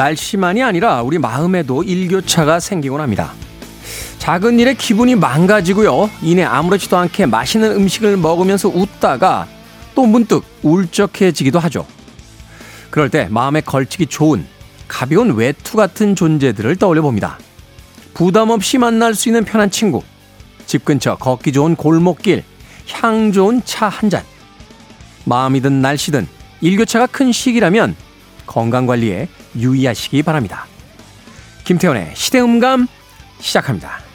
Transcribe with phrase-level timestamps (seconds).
[0.00, 3.34] 날씨만이 아니라 우리 마음에도 일교차가 생기곤 합니다.
[4.18, 6.08] 작은 일에 기분이 망가지고요.
[6.22, 9.46] 이내 아무렇지도 않게 맛있는 음식을 먹으면서 웃다가
[9.94, 11.86] 또 문득 울적해지기도 하죠.
[12.88, 14.46] 그럴 때 마음에 걸치기 좋은
[14.88, 17.38] 가벼운 외투 같은 존재들을 떠올려 봅니다.
[18.14, 20.02] 부담 없이 만날 수 있는 편한 친구,
[20.64, 22.42] 집 근처 걷기 좋은 골목길,
[22.90, 24.24] 향 좋은 차 한 잔.
[25.24, 26.26] 마음이든 날씨든
[26.62, 27.94] 일교차가 큰 시기라면
[28.46, 30.66] 건강 관리에 유의하시기 바랍니다.
[31.64, 32.86] 김태원의 시대음감
[33.38, 34.10] 시작합니다.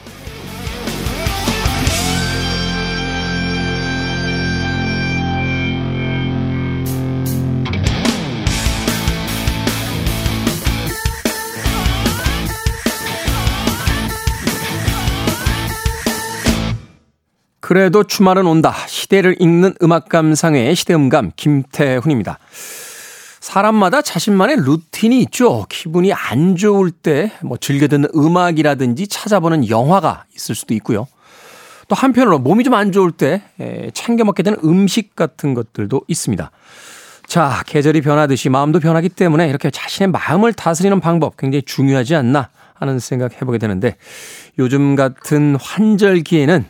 [17.66, 18.72] 그래도 주말은 온다.
[18.86, 22.38] 시대를 읽는 음악 감상의 시대음감 김태훈입니다.
[23.46, 25.66] 사람마다 자신만의 루틴이 있죠.
[25.68, 31.06] 기분이 안 좋을 때 뭐 즐겨 듣는 음악이라든지 찾아보는 영화가 있을 수도 있고요.
[31.86, 33.42] 또 한편으로 몸이 좀 안 좋을 때
[33.94, 36.50] 챙겨 먹게 되는 음식 같은 것들도 있습니다.
[37.28, 42.98] 자, 계절이 변하듯이 마음도 변하기 때문에 이렇게 자신의 마음을 다스리는 방법 굉장히 중요하지 않나 하는
[42.98, 43.96] 생각 해보게 되는데
[44.58, 46.64] 요즘 같은 환절기에는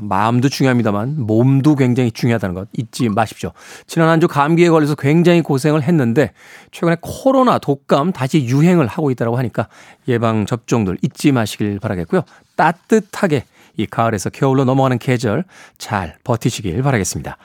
[0.00, 3.52] 마음도 중요합니다만 몸도 굉장히 중요하다는 것 잊지 마십시오.
[3.86, 6.32] 지난 한 주 감기에 걸려서 굉장히 고생을 했는데
[6.72, 9.68] 최근에 코로나 독감 다시 유행을 하고 있다고 하니까
[10.08, 12.22] 예방 접종들 잊지 마시길 바라겠고요.
[12.56, 13.44] 따뜻하게
[13.76, 15.44] 이 가을에서 겨울로 넘어가는 계절
[15.78, 17.36] 잘 버티시길 바라겠습니다.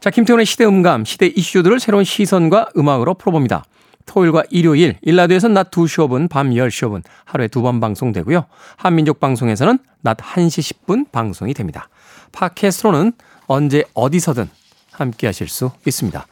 [0.00, 3.64] 자, 김태훈의 시대 음감, 시대 이슈들을 새로운 시선과 음악으로 풀어봅니다.
[4.10, 8.46] 토요일과 일요일, 1라디오에서는 낮 2시 5분, 밤 10시 5분 하루에 두 번 방송되고요.
[8.76, 11.88] 한민족 방송에서는 낮 1시 10분 방송이 됩니다.
[12.32, 13.12] 팟캐스트로는
[13.46, 14.50] 언제 어디서든
[14.90, 16.26] 함께 하실 수 있습니다.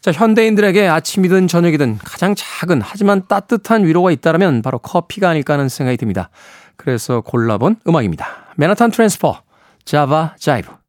[0.00, 5.96] 자, 현대인들에게 아침이든 저녁이든 가장 작은 하지만 따뜻한 위로가 있다면 바로 커피가 아닐까 하는 생각이
[5.96, 6.28] 듭니다.
[6.76, 8.26] 그래서 골라본 음악입니다.
[8.56, 9.40] Manhattan Transfer,
[9.86, 10.83] Java Jive.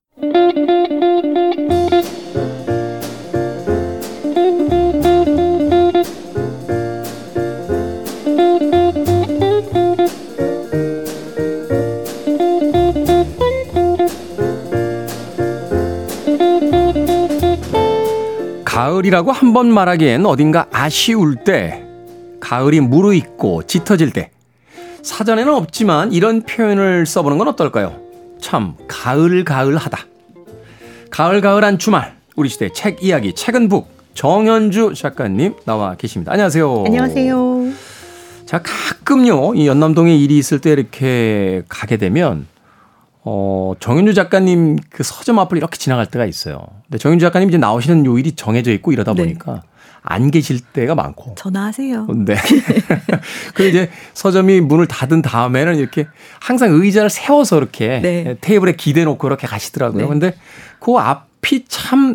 [19.16, 21.82] 가을이라고 한 번 말하기엔 어딘가 아쉬울 때,
[22.42, 24.32] 가을이 무르익고 짙어질 때,
[25.02, 27.96] 사전에는 없지만 이런 표현을 써보는 건 어떨까요?
[28.42, 29.98] 참, 가을가을하다.
[31.10, 36.34] 가을가을한 주말, 우리 시대 책 이야기, 책은 북, 정현주 작가님 나와 계십니다.
[36.34, 36.84] 안녕하세요.
[36.86, 37.72] 안녕하세요.
[38.46, 42.48] 자, 가끔요, 이 연남동에 일이 있을 때 이렇게 가게 되면,
[43.28, 46.64] 어, 정윤주 작가님 그 서점 앞을 이렇게 지나갈 때가 있어요.
[46.86, 49.24] 근데 정윤주 작가님 이제 나오시는 요일이 정해져 있고 이러다 네.
[49.24, 49.64] 보니까
[50.04, 51.34] 안 계실 때가 많고.
[51.36, 52.06] 전화하세요.
[52.26, 52.36] 네.
[53.56, 56.06] 그리고 이제 서점이 문을 닫은 다음에는 이렇게
[56.40, 58.38] 항상 의자를 세워서 이렇게 네.
[58.42, 60.04] 테이블에 기대 놓고 이렇게 가시더라고요.
[60.04, 60.08] 네.
[60.08, 60.36] 근데
[60.80, 62.14] 그 앞이 참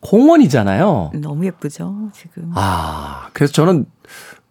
[0.00, 1.12] 공원이잖아요.
[1.14, 2.50] 너무 예쁘죠, 지금.
[2.56, 3.84] 아, 그래서 저는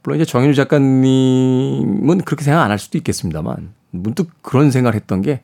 [0.04, 5.42] 물론 이제 정윤주 작가님은 그렇게 생각 안 할 수도 있겠습니다만 문득 그런 생각을 했던 게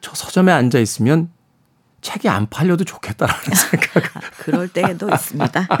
[0.00, 1.30] 저 서점에 앉아 있으면
[2.02, 4.12] 책이 안 팔려도 좋겠다라는 생각.
[4.38, 5.68] 그럴 때도 있습니다.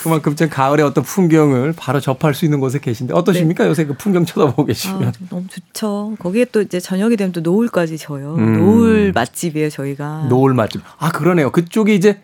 [0.00, 3.64] 그만큼 좀 가을의 어떤 풍경을 바로 접할 수 있는 곳에 계신데 어떠십니까?
[3.64, 3.70] 네.
[3.70, 5.04] 요새 그 풍경 쳐다보고 계시면.
[5.08, 6.16] 아, 너무 좋죠.
[6.18, 8.36] 거기에 또 이제 저녁이 되면 또 노을까지 져요.
[8.36, 8.58] 음.
[8.58, 10.26] 노을 맛집이에요, 저희가.
[10.30, 10.80] 노을 맛집.
[10.98, 11.50] 아, 그러네요.
[11.50, 12.20] 그쪽이 이제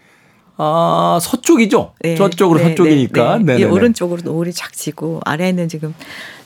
[0.57, 1.93] 아, 서쪽이죠?
[2.01, 3.39] 네, 저쪽으로 네, 서쪽이니까.
[3.39, 3.65] 네, 네.
[3.65, 5.95] 오른쪽으로 노을이 착 지고 아래에는 지금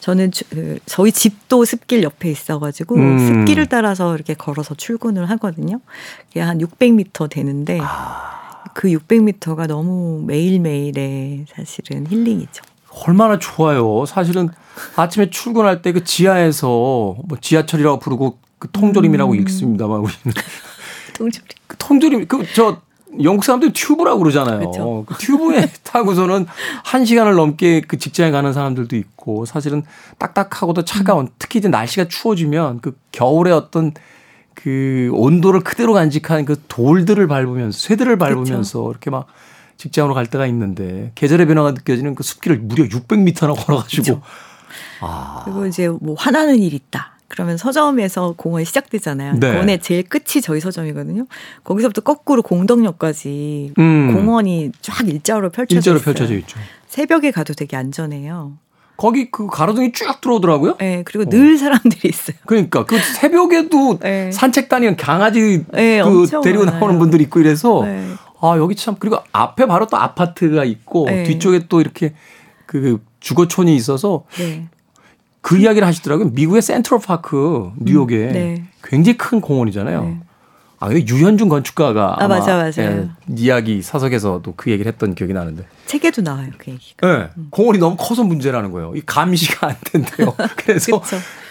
[0.03, 3.19] 저는 그 저희 집도 습길 옆에 있어가지고 음.
[3.21, 5.79] 습길을 따라서 이렇게 걸어서 출근을 하거든요.
[6.27, 8.65] 그게 한 600m 되는데 아.
[8.75, 12.65] 그 600m가 너무 매일매일의 사실은 힐링이죠.
[13.07, 14.05] 얼마나 좋아요.
[14.05, 14.49] 사실은
[14.97, 16.67] 아침에 출근할 때 그 지하에서
[17.25, 19.39] 뭐 지하철이라고 부르고 그 통조림이라고 음.
[19.43, 20.19] 읽습니다만 우리는
[21.15, 21.47] 통조림.
[21.69, 22.81] 그 통조림 그 저
[23.23, 24.59] 영국 사람들이 튜브라고 그러잖아요.
[24.59, 25.05] 그렇죠.
[25.07, 26.47] 그 튜브에 타고서는
[26.85, 29.83] 한 시간을 넘게 그 직장에 가는 사람들도 있고 사실은
[30.19, 33.93] 딱딱하고도 차가운 특히 이제 날씨가 추워지면 그 겨울에 어떤
[34.55, 38.91] 그 온도를 그대로 간직한 그 돌들을 밟으면서 쇠들을 밟으면서 그렇죠.
[38.91, 39.27] 이렇게 막
[39.77, 44.23] 직장으로 갈 때가 있는데 계절의 변화가 느껴지는 그 숲길을 무려 600m나 걸어가지고 그렇죠.
[45.01, 45.43] 아.
[45.45, 47.13] 그리고 이제 뭐 화나는 일 있다.
[47.33, 49.41] 그러면 서점에서 공원이 시작되잖아요.
[49.41, 49.51] 네.
[49.53, 51.27] 공원의 제일 끝이 저희 서점이거든요.
[51.65, 54.15] 거기서부터 거꾸로 공덕역까지 음.
[54.15, 56.05] 공원이 쫙 일자로 펼쳐져 일자로 있어요.
[56.05, 56.59] 펼쳐져 있죠.
[56.89, 58.53] 새벽에 가도 되게 안전해요.
[58.99, 60.77] 거기 그 가로등이 쭉 들어오더라고요.
[60.77, 61.31] 네, 그리고 어.
[61.31, 62.37] 늘 사람들이 있어요.
[62.45, 64.31] 그러니까 그 새벽에도 네.
[64.31, 66.81] 산책 다니는 강아지 네, 그 데리고 많아요.
[66.81, 68.09] 나오는 분들이 있고 이래서 네.
[68.43, 71.23] 아 여기 참 그리고 앞에 바로 또 아파트가 있고 네.
[71.23, 72.13] 뒤쪽에 또 이렇게
[72.67, 74.69] 그 주거촌이 있어서 네.
[75.43, 76.31] 그 이야기를 하시더라고요.
[76.31, 78.65] 미국의 센트럴 파크 뉴욕에 음, 네.
[78.83, 80.05] 굉장히 큰 공원이잖아요.
[80.05, 80.21] 네.
[80.79, 82.83] 아, 근데 유현준 건축가가 아, 맞아, 맞아.
[82.83, 85.65] 예, 이야기 사석에서도 그 얘기를 했던 기억이 나는데.
[85.87, 87.07] 책에도 나와요, 그 얘기가.
[87.07, 87.49] 네, 음.
[87.51, 88.95] 공원이 너무 커서 문제라는 거예요.
[88.97, 90.35] 이 감시가 안 된대요.
[90.57, 91.01] 그래서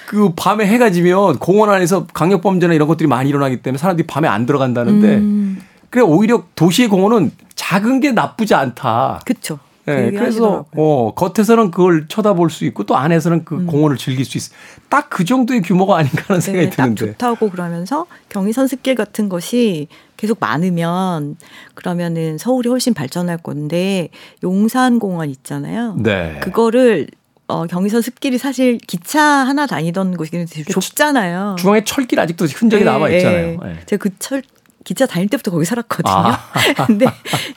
[0.07, 4.27] 그 밤에 해가 지면 공원 안에서 강력 범죄나 이런 것들이 많이 일어나기 때문에 사람들이 밤에
[4.27, 5.17] 안 들어간다는데.
[5.17, 5.61] 음.
[5.89, 9.21] 그래 오히려 도시의 공원은 작은 게 나쁘지 않다.
[9.25, 9.59] 그렇죠.
[9.85, 13.65] 네, 그래서 어, 겉에서는 그걸 쳐다볼 수 있고 또 안에서는 그 음.
[13.67, 14.53] 공원을 즐길 수 있어.
[14.89, 17.05] 딱 그 정도의 규모가 아닌가 하는 네, 생각이 네, 드는데.
[17.05, 19.87] 딱 좋다고 그러면서 경의 선 습길 같은 것이
[20.17, 21.35] 계속 많으면
[21.73, 24.09] 그러면은 서울이 훨씬 발전할 건데
[24.43, 25.95] 용산 공원 있잖아요.
[25.99, 26.39] 네.
[26.41, 27.07] 그거를
[27.47, 31.57] 어, 경의선 습길이 사실 기차 하나 다니던 곳이긴 되게 좁잖아요.
[31.59, 33.59] 중앙에 철길 아직도 흔적이 네, 남아 있잖아요.
[33.61, 33.79] 네.
[33.85, 34.41] 제가 그 철
[34.83, 36.11] 기차 다닐 때부터 거기 살았거든요.
[36.15, 36.39] 아.
[36.87, 37.05] 근데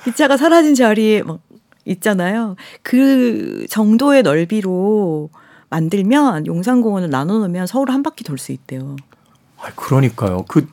[0.04, 1.38] 기차가 사라진 자리에 막
[1.84, 2.56] 있잖아요.
[2.82, 5.30] 그 정도의 넓이로
[5.70, 8.96] 만들면 용산공원을 나눠 놓으면 서울 한 바퀴 돌 수 있대요.
[9.60, 10.44] 아, 그러니까요.
[10.48, 10.66] 그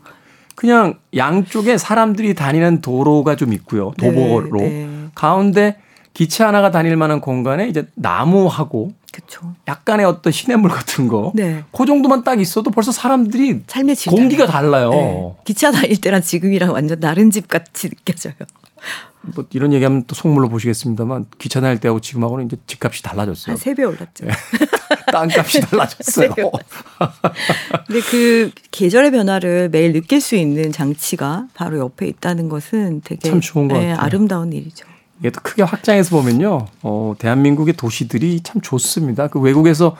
[0.55, 3.93] 그냥 양쪽에 사람들이 다니는 도로가 좀 있고요.
[3.97, 4.87] 네, 도보로 네, 네.
[5.15, 5.77] 가운데
[6.13, 9.53] 기차 하나가 다닐 만한 공간에 이제 나무하고 그쵸.
[9.67, 11.31] 약간의 어떤 시냇물 같은 거.
[11.35, 11.63] 네.
[11.71, 14.89] 그 정도만 딱 있어도 벌써 사람들이 삶의 질 공기가 달라요.
[14.91, 15.33] 네.
[15.45, 18.33] 기차 다닐 때랑 지금이랑 완전 다른 집 같이 느껴져요.
[19.21, 23.53] 뭐 이런 얘기하면 또 속물로 보시겠습니다만 기차 다닐 때하고 지금하고는 이제 집값이 달라졌어요.
[23.53, 24.25] 한세배 올랐죠.
[24.25, 24.31] 네.
[25.11, 26.33] 땅값이 달라졌어요.
[27.87, 33.41] 근데 그 계절의 변화를 매일 느낄 수 있는 장치가 바로 옆에 있다는 것은 되게 참
[33.41, 34.03] 좋은 것 네, 같아요.
[34.03, 34.87] 아름다운 일이죠.
[35.21, 39.27] 이게 또 크게 확장해서 보면요, 어, 대한민국의 도시들이 참 좋습니다.
[39.27, 39.95] 그 외국에서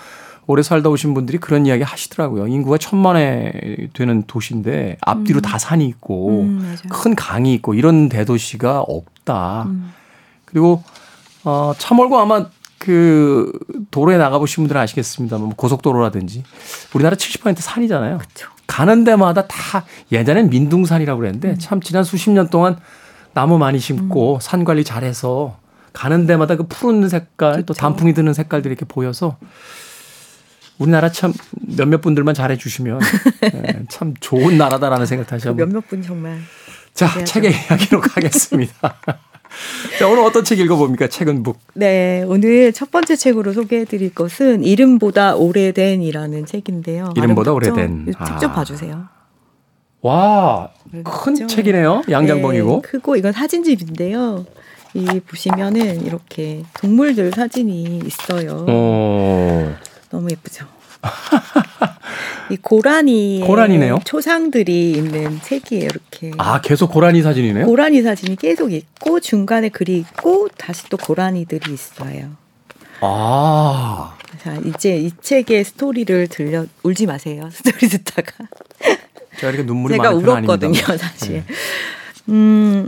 [0.48, 2.48] 오래 살다 오신 분들이 그런 이야기 하시더라고요.
[2.48, 3.52] 인구가 천만에
[3.94, 5.42] 되는 도시인데 앞뒤로 음.
[5.42, 9.66] 다 산이 있고 음, 큰 강이 있고 이런 대도시가 없다.
[9.68, 9.94] 음.
[10.46, 10.84] 그리고
[11.44, 12.48] 어, 참월고 아마
[12.80, 13.52] 그
[13.92, 16.44] 도로에 나가보신 분들은 아시겠습니다만 뭐 고속도로라든지
[16.96, 18.18] 우리나라 70% 산이잖아요.
[18.18, 18.50] 그쵸.
[18.66, 21.56] 가는 데마다 다 예전엔 민둥산이라고 그랬는데 음.
[21.60, 22.78] 참 지난 수십 년 동안
[23.34, 24.40] 나무 많이 심고 음.
[24.42, 25.58] 산 관리 잘해서
[25.94, 27.66] 가는 데마다 그 푸른 색깔 그쵸.
[27.68, 29.38] 또 단풍이 드는 색깔들이 이렇게 보여서
[30.78, 31.34] 우리나라 참
[31.78, 33.00] 몇몇 분들만 잘해 주시면
[33.42, 35.68] 네, 참 좋은 나라다라는 생각 다시 한번.
[35.68, 36.40] 몇몇 분 정말.
[36.94, 38.96] 자, 책의 이야기로 가겠습니다.
[40.00, 41.08] 자, 오늘 어떤 책 읽어봅니까?
[41.08, 41.60] 책은 북.
[41.74, 47.14] 네, 오늘 첫 번째 책으로 소개해드릴 것은 이름보다 오래된이라는 책인데요.
[47.16, 48.08] 이름보다 오래된.
[48.08, 48.54] 직접 아.
[48.54, 49.08] 봐주세요.
[50.02, 50.70] 와,
[51.04, 52.04] 큰 책이네요.
[52.10, 52.82] 양장본이고.
[52.84, 54.46] 네, 크고 이건 사진집인데요.
[54.94, 58.66] 이 보시면은 이렇게 동물들 사진이 있어요.
[58.68, 59.74] 오.
[60.10, 60.66] 너무 예쁘죠.
[62.52, 64.00] 이 고라니 고라니네요.
[64.04, 65.86] 초상들이 있는 책이에요.
[65.86, 66.32] 이렇게.
[66.38, 67.66] 아 계속 고라니 사진이네요.
[67.66, 72.32] 고라니 사진이 계속 있고 중간에 글이 있고 다시 또 고라니들이 있어요.
[73.00, 74.18] 아.
[74.42, 77.50] 자 이제 이 책의 스토리를 들려 울지 마세요.
[77.54, 78.34] 스토리 듣다가.
[79.42, 81.34] 제가 이렇게 눈물이 제가 울었거든요, 사실.
[81.34, 81.44] 네.
[82.30, 82.88] 음,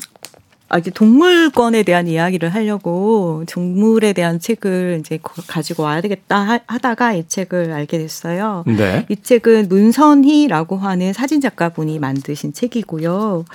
[0.70, 7.28] 아, 이제 동물권에 대한 이야기를 하려고 동물에 대한 책을 이제 가지고 와야 되겠다 하다가 이
[7.28, 8.64] 책을 알게 됐어요.
[8.68, 9.06] 네.
[9.10, 13.46] 이 책은 문선희라고 하는 사진 작가분이 만드신 책이고요.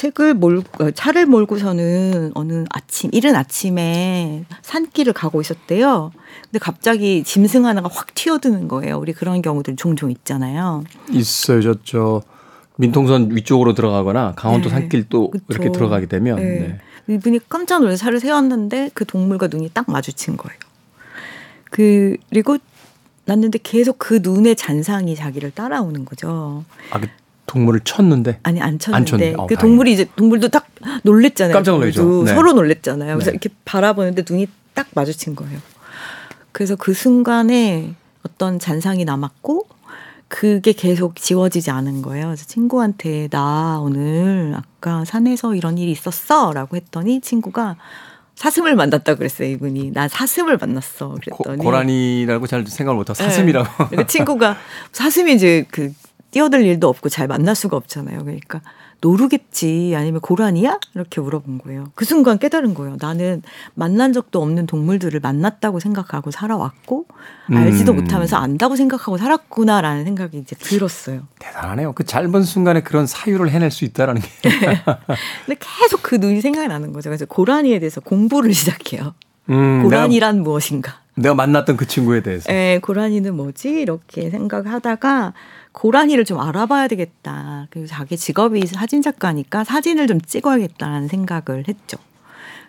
[0.00, 6.10] 책을 몰 어, 차를 몰고서는 어느 아침 이른 아침에 산길을 가고 있었대요.
[6.44, 8.98] 근데 갑자기 짐승 하나가 확 튀어드는 거예요.
[8.98, 10.84] 우리 그런 경우들 종종 있잖아요.
[11.10, 12.22] 있어요, 저저
[12.76, 14.76] 민통선 위쪽으로 들어가거나 강원도 네.
[14.76, 15.44] 산길 또 그쵸.
[15.50, 16.78] 이렇게 들어가게 되면 네.
[17.04, 17.14] 네.
[17.14, 20.58] 이분이 깜짝 놀라서 차를 세웠는데 그 동물과 눈이 딱 마주친 거예요.
[21.70, 22.56] 그 그리고
[23.26, 26.64] 났는데 계속 그 눈의 잔상이 자기를 따라오는 거죠.
[26.90, 27.08] 아, 그
[27.50, 28.38] 동물을 쳤는데?
[28.44, 30.68] 아니 안 쳤는데 안 어, 그 동물이 이제 동물도 딱
[31.02, 31.52] 놀랬잖아요.
[31.52, 32.22] 깜짝 놀라죠.
[32.22, 32.32] 네.
[32.32, 33.14] 서로 놀랬잖아요.
[33.14, 33.34] 그래서 네.
[33.34, 35.58] 이렇게 바라보는데 눈이 딱 마주친 거예요.
[36.52, 39.66] 그래서 그 순간에 어떤 잔상이 남았고
[40.28, 42.26] 그게 계속 지워지지 않은 거예요.
[42.26, 47.76] 그래서 친구한테 나 오늘 아까 산에서 이런 일이 있었어 라고 했더니 친구가
[48.36, 54.06] 사슴을 만났다 그랬어요 이분이 나 사슴을 만났어 그랬더니 고, 고라니라고 잘 생각을 못하고 사슴이라고 네.
[54.06, 54.56] 친구가
[54.92, 55.92] 사슴이 이제 그
[56.30, 58.60] 뛰어들 일도 없고 잘 만날 수가 없잖아요 그러니까
[59.00, 60.78] 노루겠지 아니면 고라니야?
[60.94, 61.90] 이렇게 물어본 거예요.
[61.94, 62.96] 그 순간 깨달은 거예요.
[63.00, 63.42] 나는
[63.74, 67.06] 만난 적도 없는 동물들을 만났다고 생각하고 살아왔고
[67.50, 67.56] 음.
[67.56, 71.22] 알지도 못하면서 안다고 생각하고 살았구나라는 생각이 이제 들었어요.
[71.38, 71.92] 대단하네요.
[71.94, 74.28] 그 짧은 순간에 그런 사유를 해낼 수 있다라는 게.
[75.46, 77.08] 근데 계속 그 눈이 생각이 나는 거죠.
[77.08, 79.14] 그래서 고라니에 대해서 공부를 시작해요.
[79.48, 81.00] 음, 고라니란 내가, 무엇인가?
[81.14, 82.52] 내가 만났던 그 친구에 대해서.
[82.52, 83.70] 네, 고라니는 뭐지?
[83.70, 85.32] 이렇게 생각하다가
[85.72, 87.66] 고라니를 좀 알아봐야 되겠다.
[87.70, 91.98] 그리고 자기 직업이 사진 작가니까 사진을 좀 찍어야겠다는 생각을 했죠.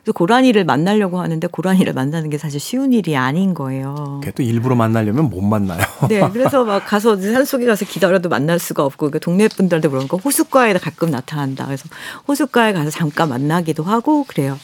[0.03, 4.19] 그래서 고라니를 만나려고 하는데 고라니를 만나는 게 사실 쉬운 일이 아닌 거예요.
[4.21, 5.79] 그게 또 일부러 만나려면 못 만나요.
[6.09, 10.73] 네, 그래서 막 가서 산속에 가서 기다려도 만날 수가 없고 그러니까 동네 분들한테 물어보니까 호숫가에
[10.73, 11.65] 가끔 나타난다.
[11.65, 11.87] 그래서
[12.27, 14.57] 호숫가에 가서 잠깐 만나기도 하고 그래요.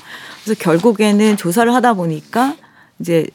[0.43, 2.55] 그래서 결국에는 조사를 하다 보니까
[2.99, 3.27] 이제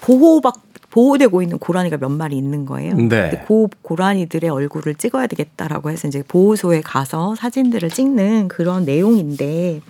[0.00, 2.94] 보호받 보호되고 있는 고라니가 몇 마리 있는 거예요.
[2.96, 3.44] 네.
[3.46, 9.80] 그 고라니들의 얼굴을 찍어야 되겠다라고 해서 이제 보호소에 가서 사진들을 찍는 그런 내용인데,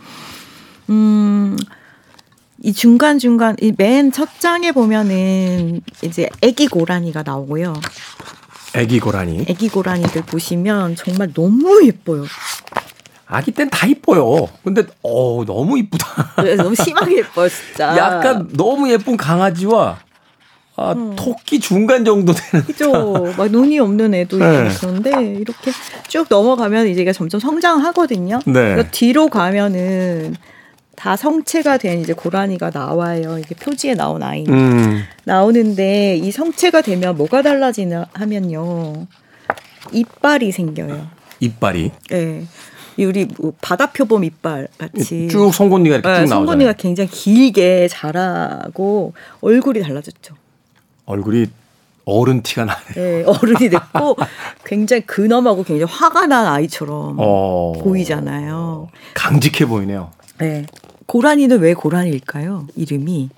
[0.90, 1.56] 음,
[2.62, 7.74] 이 중간중간, 이 맨 첫 장에 보면은 이제 애기 고라니가 나오고요.
[8.74, 9.46] 애기 고라니.
[9.48, 12.24] 애기 고라니들 보시면 정말 너무 예뻐요.
[13.26, 14.48] 아기 땐 다 이뻐요.
[14.62, 16.34] 근데 어 너무 이쁘다.
[16.56, 17.94] 너무 심하게 예뻐요, 진짜.
[17.96, 19.98] 약간 너무 예쁜 강아지와
[20.80, 21.14] 아, 음.
[21.14, 22.64] 토끼 중간 정도 되는.
[22.64, 23.34] 그죠.
[23.36, 24.70] 막 눈이 없는 애도 네.
[24.80, 25.70] 그런데 이렇게
[26.08, 28.40] 쭉 넘어가면 이제 가 점점 성장하거든요.
[28.46, 28.88] 네.
[28.90, 30.34] 뒤로 가면은
[30.96, 33.38] 다 성체가 된 이제 고라니가 나와요.
[33.38, 35.02] 이게 표지에 나온 아이 음.
[35.24, 39.06] 나오는데 이 성체가 되면 뭐가 달라지나 하면요.
[39.92, 41.06] 이빨이 생겨요.
[41.40, 41.90] 이빨이?
[42.08, 42.46] 네.
[42.98, 46.46] 우리 뭐 바다표범 이빨 같이 쭉 송곳니가 이렇게 네, 쭉 나오잖아요.
[46.46, 50.39] 송곳니가 굉장히 길게 자라고 얼굴이 달라졌죠.
[51.10, 51.46] 얼굴이
[52.04, 52.94] 어른 티가 나네요.
[52.94, 54.16] 네, 어른이 됐고
[54.64, 57.72] 굉장히 근엄하고 굉장히 화가 난 아이처럼 어...
[57.82, 58.88] 보이잖아요.
[59.14, 60.10] 강직해 보이네요.
[60.38, 60.66] 네.
[61.06, 62.66] 고라니는 왜 고라니일까요?
[62.76, 63.30] 이름이.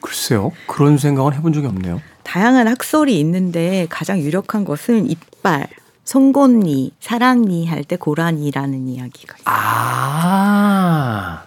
[0.00, 0.52] 글쎄요.
[0.66, 2.00] 그런 생각은 해본 적이 없네요.
[2.22, 5.66] 다양한 학설이 있는데 가장 유력한 것은 이빨,
[6.04, 9.44] 송곳니, 사랑니 할 때 고라니라는 이야기가 있어요.
[9.46, 11.42] 아.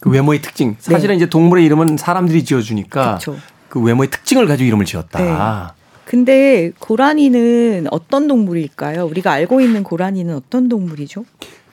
[0.00, 0.76] 그 외모의 특징.
[0.78, 1.16] 사실은 네.
[1.16, 3.36] 이제 동물의 이름은 사람들이 지어주니까 그쵸.
[3.68, 5.18] 그 외모의 특징을 가지고 이름을 지었다.
[5.18, 5.78] 네.
[6.04, 9.04] 근데 고라니는 어떤 동물일까요?
[9.06, 11.24] 우리가 알고 있는 고라니는 어떤 동물이죠?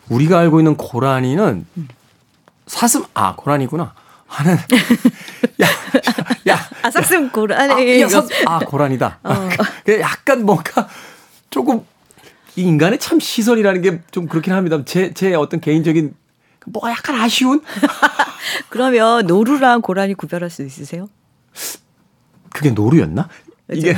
[0.09, 1.87] 우리가 알고 있는 고라니는 음.
[2.67, 3.93] 사슴 아 고라니구나
[4.27, 4.57] 하는
[6.47, 9.19] 야야아 사슴 고라니 아, 야, 사슴, 아 고라니다.
[9.23, 9.49] 어.
[10.01, 10.87] 약간 뭔가
[11.49, 11.81] 조금
[12.57, 14.83] 이 인간의 참 시선이라는 게 좀 그렇긴 합니다.
[14.85, 16.13] 제 제 어떤 개인적인
[16.67, 17.61] 뭐가 약간 아쉬운.
[18.69, 21.07] 그러면 노루랑 고라니 구별할 수 있으세요?
[22.55, 23.27] 그게 노루였나?
[23.73, 23.95] 이게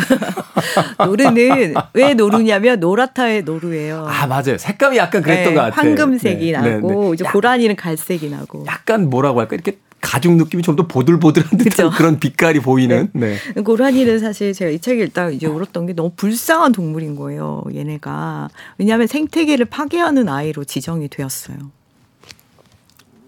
[0.98, 4.08] 노루는 왜 노루냐면 노라타의 노루예요.
[4.08, 4.58] 아 맞아요.
[4.58, 5.90] 색감이 약간 그랬던 네, 것 같아요.
[5.90, 7.14] 황금색이 네, 나고 네, 네.
[7.14, 8.64] 이제 고라니는 갈색이 나고.
[8.66, 13.10] 약간 뭐라고 할까 이렇게 가죽 느낌이 좀 더 보들보들한 듯한 그런 빛깔이 보이는.
[13.14, 13.36] 네.
[13.56, 13.62] 네.
[13.62, 17.64] 고라니는 사실 제가 이 책을 읽다 이제 울었던 게 너무 불쌍한 동물인 거예요.
[17.76, 18.50] 얘네가
[18.80, 21.58] 왜냐하면 생태계를 파괴하는 아이로 지정이 되었어요.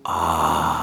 [0.05, 0.81] 아.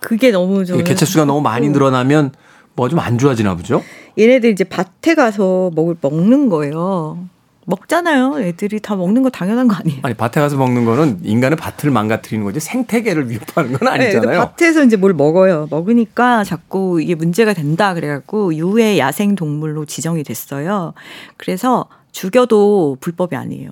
[0.00, 2.32] 그게 너무 좀 개체 수가 너무 많이 늘어나면.
[2.78, 3.82] 뭐가 좀안 좋아지나 보죠?
[4.16, 7.18] 얘네들 이제 밭에 가서 먹을 먹는 거예요.
[7.66, 8.40] 먹잖아요.
[8.40, 10.00] 애들이 다 먹는 거 당연한 거 아니에요?
[10.02, 14.40] 아니 밭에 가서 먹는 거는 인간의 밭을 망가뜨리는 거지 생태계를 위협하는 건 네, 아니잖아요.
[14.40, 15.66] 네, 밭에서 이제 뭘 먹어요.
[15.70, 20.94] 먹으니까 자꾸 이게 문제가 된다 그래갖고 유해 야생 동물로 지정이 됐어요.
[21.36, 23.68] 그래서 죽여도 불법이 아니에요.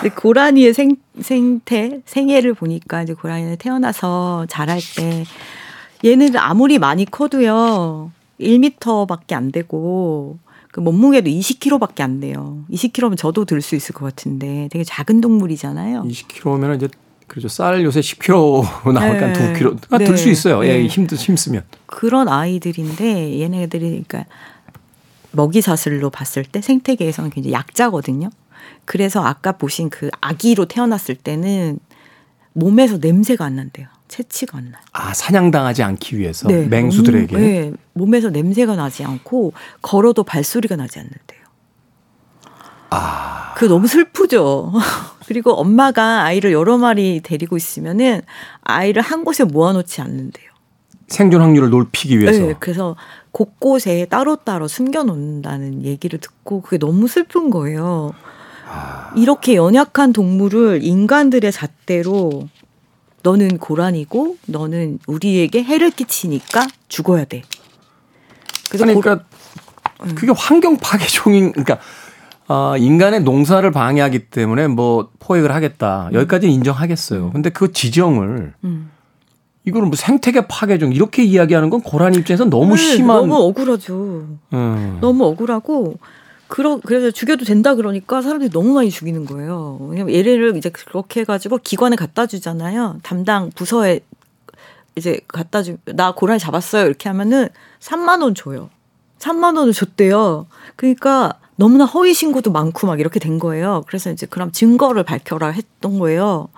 [0.00, 5.24] 근데 고라니의 생, 생태 생애를 보니까 이제 고라니는 태어나서 자랄 때
[6.04, 8.10] 얘는 아무리 많이 커도요.
[8.40, 10.38] 1미터밖에 안 되고
[10.70, 12.64] 그 몸무게도 20kg밖에 안 돼요.
[12.70, 16.02] 20kg면 저도 들 수 있을 것 같은데 되게 작은 동물이잖아요.
[16.02, 16.88] 20kg면 이제
[17.26, 17.48] 그렇죠.
[17.48, 19.52] 쌀 요새 10kg 나오니까 네.
[19.54, 20.04] 2kg 아, 네.
[20.04, 20.64] 들수 있어요.
[20.64, 20.82] 예, 네.
[20.82, 21.62] 예, 힘도 힘쓰면.
[21.86, 24.24] 그런 아이들인데 얘네들이 그러니까
[25.30, 28.30] 먹이 사슬로 봤을 때 생태계에서는 굉장히 약자거든요.
[28.84, 31.78] 그래서 아까 보신 그 아기로 태어났을 때는
[32.52, 33.86] 몸에서 냄새가 안 난대요.
[34.08, 34.82] 나요.
[34.92, 37.32] 아 사냥당하지 않기 위해서 네, 맹수들에게.
[37.36, 41.44] 몸, 네, 몸에서 냄새가 나지 않고 걸어도 발소리가 나지 않는데요.
[42.90, 43.54] 아.
[43.56, 44.72] 그 너무 슬프죠.
[45.26, 48.20] 그리고 엄마가 아이를 여러 마리 데리고 있으면은
[48.62, 50.50] 아이를 한 곳에 모아놓지 않는데요.
[51.08, 52.40] 생존 확률을 높이기 위해서.
[52.40, 52.96] 네, 그래서
[53.30, 58.12] 곳곳에 따로따로 숨겨놓는다는 얘기를 듣고 그게 너무 슬픈 거예요.
[58.68, 59.12] 아.
[59.16, 62.48] 이렇게 연약한 동물을 인간들의 잣대로
[63.24, 67.42] 너는 고란이고 너는 우리에게 해를 끼치니까 죽어야 돼.
[68.70, 69.24] 그러니까 고...
[70.14, 71.78] 그게 환경 파괴 종인 그러니까
[72.46, 76.10] 아, 인간의 농사를 방해하기 때문에 뭐 포획을 하겠다.
[76.12, 77.30] 여기까지는 인정하겠어요.
[77.32, 78.90] 근데 그 지정을 음.
[79.64, 84.26] 이거는 뭐 생태계 파괴종 이렇게 이야기하는 건 고란 입장에서 너무 네, 심한 너무 억울하죠.
[84.52, 84.98] 음.
[85.00, 85.96] 너무 억울하고
[86.54, 89.76] 그러, 그래서 죽여도 된다 그러니까 사람들이 너무 많이 죽이는 거예요.
[89.90, 93.00] 왜냐면 얘네를 이제 그렇게 해가지고 기관에 갖다 주잖아요.
[93.02, 93.98] 담당 부서에
[94.94, 96.86] 이제 갖다 주, 나 고라니 잡았어요.
[96.86, 97.48] 이렇게 하면은
[97.80, 98.70] 3만원 줘요.
[99.18, 100.46] 3만원을 줬대요.
[100.76, 103.82] 그러니까 너무나 허위 신고도 많고 막 이렇게 된 거예요.
[103.88, 106.50] 그래서 이제 그럼 증거를 밝혀라 했던 거예요.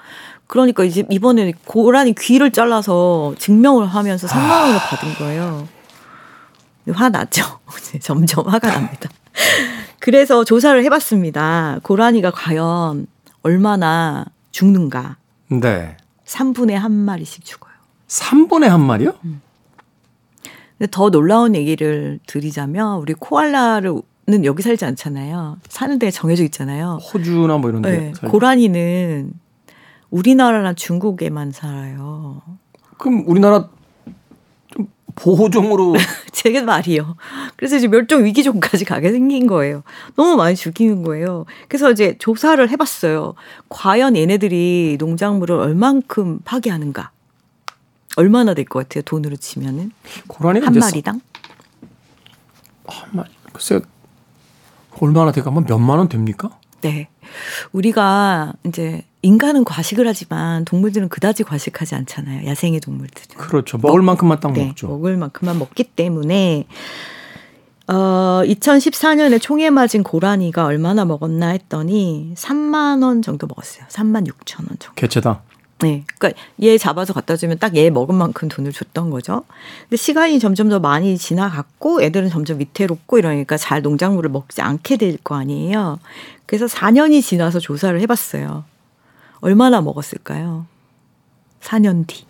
[0.46, 5.66] 그러니까 이제 이번에 고라니 귀를 잘라서 증명을 하면서 3만 원을 받은 거예요.
[6.92, 7.60] 화났죠.
[8.02, 9.08] 점점 화가 납니다.
[10.00, 11.80] 그래서 조사를 해봤습니다.
[11.82, 13.06] 고라니가 과연
[13.42, 15.16] 얼마나 죽는가.
[15.48, 15.96] 네.
[16.24, 17.72] 3분의 한 마리씩 죽어요.
[18.08, 19.14] 3분의 한 마리요?
[19.24, 19.40] 음.
[20.78, 23.94] 근데 더 놀라운 얘기를 드리자면 우리 코알라를
[24.28, 25.58] 는 여기 살지 않잖아요.
[25.68, 26.98] 사는 데 정해져 있잖아요.
[27.14, 28.12] 호주나 뭐 이런 데.
[28.12, 29.32] 네, 고라니는
[30.10, 32.42] 우리나라나 중국에만 살아요.
[32.98, 33.75] 그럼 우리나라 좀
[35.16, 35.94] 보호종으로
[36.32, 37.16] 제게 말이요.
[37.56, 39.82] 그래서 이제 멸종 위기종까지 가게 생긴 거예요.
[40.14, 41.46] 너무 많이 죽이는 거예요.
[41.68, 43.34] 그래서 이제 조사를 해봤어요.
[43.68, 47.10] 과연 얘네들이 농작물을 얼만큼 파괴하는가?
[48.16, 49.02] 얼마나 될 것 같아요?
[49.02, 49.90] 돈으로 치면은
[50.62, 51.20] 한 마리당?
[52.86, 53.80] 한 마리 글쎄요.
[55.00, 55.50] 얼마나 될까?
[55.54, 56.50] 한 몇만 원 됩니까?
[56.82, 57.08] 네.
[57.72, 62.46] 우리가 이제 인간은 과식을 하지만 동물들은 그다지 과식하지 않잖아요.
[62.46, 63.36] 야생의 동물들은.
[63.36, 63.76] 그렇죠.
[63.78, 64.86] 먹을 먹, 만큼만 딱 네, 먹죠.
[64.88, 66.66] 먹을 만큼만 먹기 때문에
[67.88, 73.84] 어 2014년에 총에 맞은 고라니가 얼마나 먹었나 했더니 3만 원 정도 먹었어요.
[73.88, 74.94] 3만 6천 원 정도.
[74.94, 75.40] 개체당.
[75.80, 76.04] 네.
[76.18, 79.42] 그러니까 얘 잡아서 갖다 주면 딱 얘 먹은 만큼 돈을 줬던 거죠.
[79.82, 85.18] 근데 시간이 점점 더 많이 지나갔고 애들은 점점 위태롭고 이러니까 잘 농작물을 먹지 않게 될
[85.22, 85.98] 거 아니에요.
[86.46, 88.64] 그래서 4년이 지나서 조사를 해 봤어요.
[89.46, 90.66] 얼마나 먹었을까요?
[91.60, 92.24] 4년 뒤.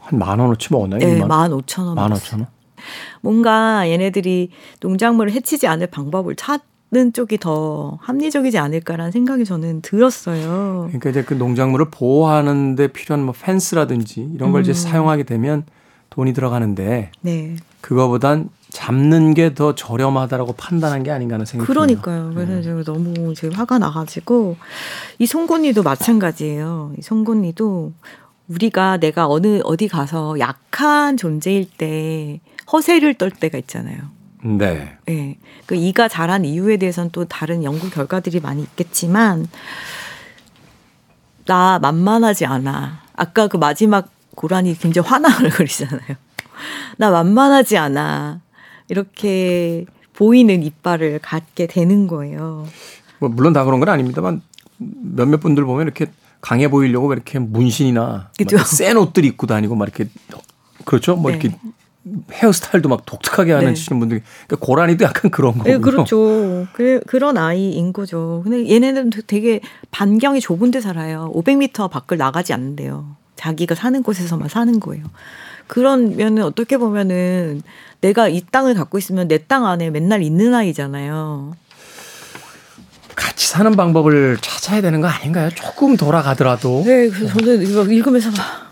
[0.00, 0.98] 한 만 원어치 먹었나요?
[0.98, 1.94] 네, 만 오천 원.
[1.94, 2.48] 만 오천 원.
[3.20, 10.84] 뭔가 얘네들이 농작물을 해치지 않을 방법을 찾는 쪽이 더 합리적이지 않을까라는 생각이 저는 들었어요.
[10.88, 14.62] 그러니까 이제 그 농작물을 보호하는데 필요한 뭐 펜스라든지 이런 걸 음.
[14.62, 15.64] 이제 사용하게 되면
[16.08, 17.56] 돈이 들어가는데 네.
[17.82, 22.30] 그거보단 잡는 게 더 저렴하다라고 판단한 게 아닌가 하는 생각이 그러니까요.
[22.34, 22.62] 그래서 네.
[22.62, 24.56] 제가 너무 지금 화가 나가지고
[25.18, 26.94] 이 송곳니도 마찬가지예요.
[26.98, 27.92] 이 송곳니도
[28.48, 32.40] 우리가 내가 어느 어디 가서 약한 존재일 때
[32.72, 33.98] 허세를 떨 때가 있잖아요.
[34.42, 34.96] 네.
[35.06, 35.38] 네.
[35.66, 39.46] 그 이가 자란 이유에 대해서는 또 다른 연구 결과들이 많이 있겠지만
[41.46, 43.02] 나 만만하지 않아.
[43.14, 46.16] 아까 그 마지막 고라니 굉장히 화난 얼굴이잖아요.
[46.96, 48.40] 나 만만하지 않아.
[48.90, 52.66] 이렇게 보이는 이빨을 갖게 되는 거예요.
[53.20, 54.42] 뭐 물론 다 그런 건 아닙니다만
[54.76, 56.06] 몇몇 분들 보면 이렇게
[56.40, 58.30] 강해 보이려고 이렇게 문신이나
[58.66, 60.10] 센 옷들 입고 다니고 막 이렇게
[60.84, 61.16] 그렇죠.
[61.16, 61.38] 뭐 네.
[61.38, 61.56] 이렇게
[62.32, 63.98] 헤어스타일도 막 독특하게 하는 네.
[63.98, 65.74] 분들이 그러니까 고라니도 약간 그런 거고요.
[65.74, 66.66] 네, 그렇죠.
[66.72, 68.40] 그 그런 아이인 거죠.
[68.42, 71.30] 근데 얘네는 되게 반경이 좁은 데 살아요.
[71.34, 73.16] 500m 밖을 나가지 않는데요.
[73.36, 75.04] 자기가 사는 곳에서만 사는 거예요.
[75.70, 77.62] 그런 면은 어떻게 보면은
[78.00, 81.54] 내가 이 땅을 갖고 있으면 내 땅 안에 맨날 있는 아이잖아요.
[83.14, 85.48] 같이 사는 방법을 찾아야 되는 거 아닌가요?
[85.54, 86.82] 조금 돌아가더라도.
[86.84, 88.68] 네, 그래서 저는 이거 읽으면서 막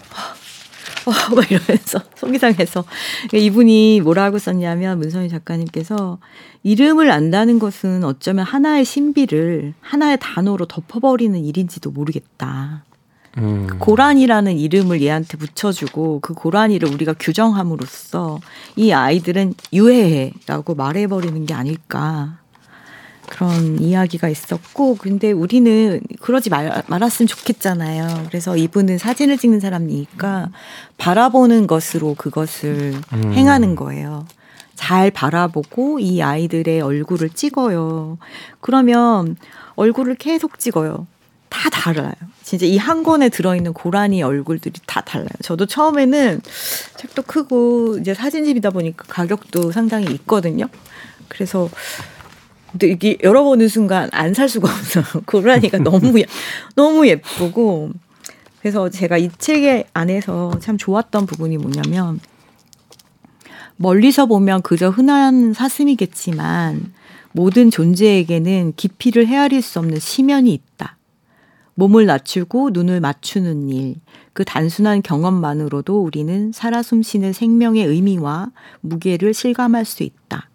[1.06, 2.84] 어, 막 이러면서 속이 상해서
[3.28, 6.18] 그러니까 이분이 뭐라고 썼냐면 문선희 작가님께서
[6.64, 12.82] 이름을 안다는 것은 어쩌면 하나의 신비를 하나의 단어로 덮어버리는 일인지도 모르겠다.
[13.38, 13.66] 음.
[13.79, 18.40] 고란이라는 이름을 얘한테 붙여주고 그 고란이를 우리가 규정함으로써
[18.77, 22.38] 이 아이들은 유해해라고 말해버리는 게 아닐까.
[23.29, 28.24] 그런 이야기가 있었고 근데 우리는 그러지 말, 말았으면 좋겠잖아요.
[28.29, 30.51] 그래서 이분은 사진을 찍는 사람이니까
[30.96, 33.33] 바라보는 것으로 그것을 음.
[33.35, 34.27] 행하는 거예요.
[34.74, 38.18] 잘 바라보고 이 아이들의 얼굴을 찍어요.
[38.61, 39.37] 그러면
[39.74, 41.07] 얼굴을 계속 찍어요.
[41.50, 42.12] 다 달라요.
[42.42, 45.28] 진짜 이 한 권에 들어있는 고라니 얼굴들이 다 달라요.
[45.42, 46.40] 저도 처음에는
[46.96, 50.66] 책도 크고 이제 사진집이다 보니까 가격도 상당히 있거든요.
[51.28, 51.68] 그래서
[52.70, 55.04] 근데 이게 열어보는 순간 안 살 수가 없어요.
[55.26, 56.24] 고라니가 너무 예,
[56.74, 57.90] 너무 예쁘고
[58.61, 62.20] 그래서 제가 이 책의 안에서 참 좋았던 부분이 뭐냐면
[63.76, 66.92] 멀리서 보면 그저 흔한 사슴이겠지만
[67.32, 70.97] 모든 존재에게는 깊이를 헤아릴 수 없는 심연이 있다.
[71.78, 73.94] 몸을 낮추고 눈을 맞추는 일,
[74.32, 80.50] 그 단순한 경험만으로도 우리는 살아 숨쉬는 생명의 의미와 무게를 실감할 수 있다.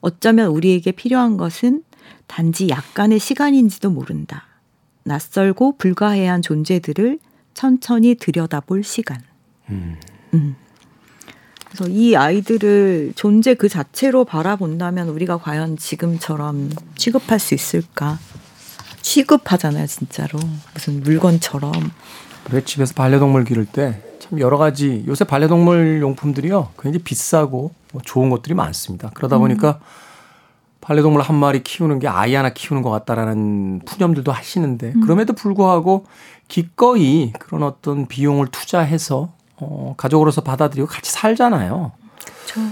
[0.00, 1.84] 어쩌면 우리에게 필요한 것은
[2.26, 4.42] 단지 약간의 시간인지도 모른다.
[5.04, 7.20] 낯설고 불가해한 존재들을
[7.54, 9.20] 천천히 들여다볼 시간.
[9.70, 9.94] 음.
[10.34, 10.56] 음.
[11.66, 18.18] 그래서 이 아이들을 존재 그 자체로 바라본다면 우리가 과연 지금처럼 취급할 수 있을까?
[19.16, 20.38] 취급하잖아요, 진짜로.
[20.74, 21.72] 무슨 물건처럼.
[22.52, 28.30] 우리 집에서 반려동물 기를 때 참 여러 가지 요새 반려동물 용품들이요 굉장히 비싸고 뭐 좋은
[28.30, 29.10] 것들이 많습니다.
[29.14, 29.86] 그러다 보니까 음.
[30.80, 35.00] 반려동물 한 마리 키우는 게 아이 하나 키우는 것 같다라는 푸념들도 하시는데 음.
[35.00, 36.06] 그럼에도 불구하고
[36.48, 41.92] 기꺼이 그런 어떤 비용을 투자해서 어, 가족으로서 받아들이고 같이 살잖아요.
[42.44, 42.70] 그렇죠.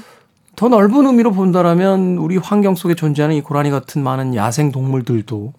[0.57, 5.53] 더 넓은 의미로 본다라면 우리 환경 속에 존재하는 이 고라니 같은 많은 야생 동물들도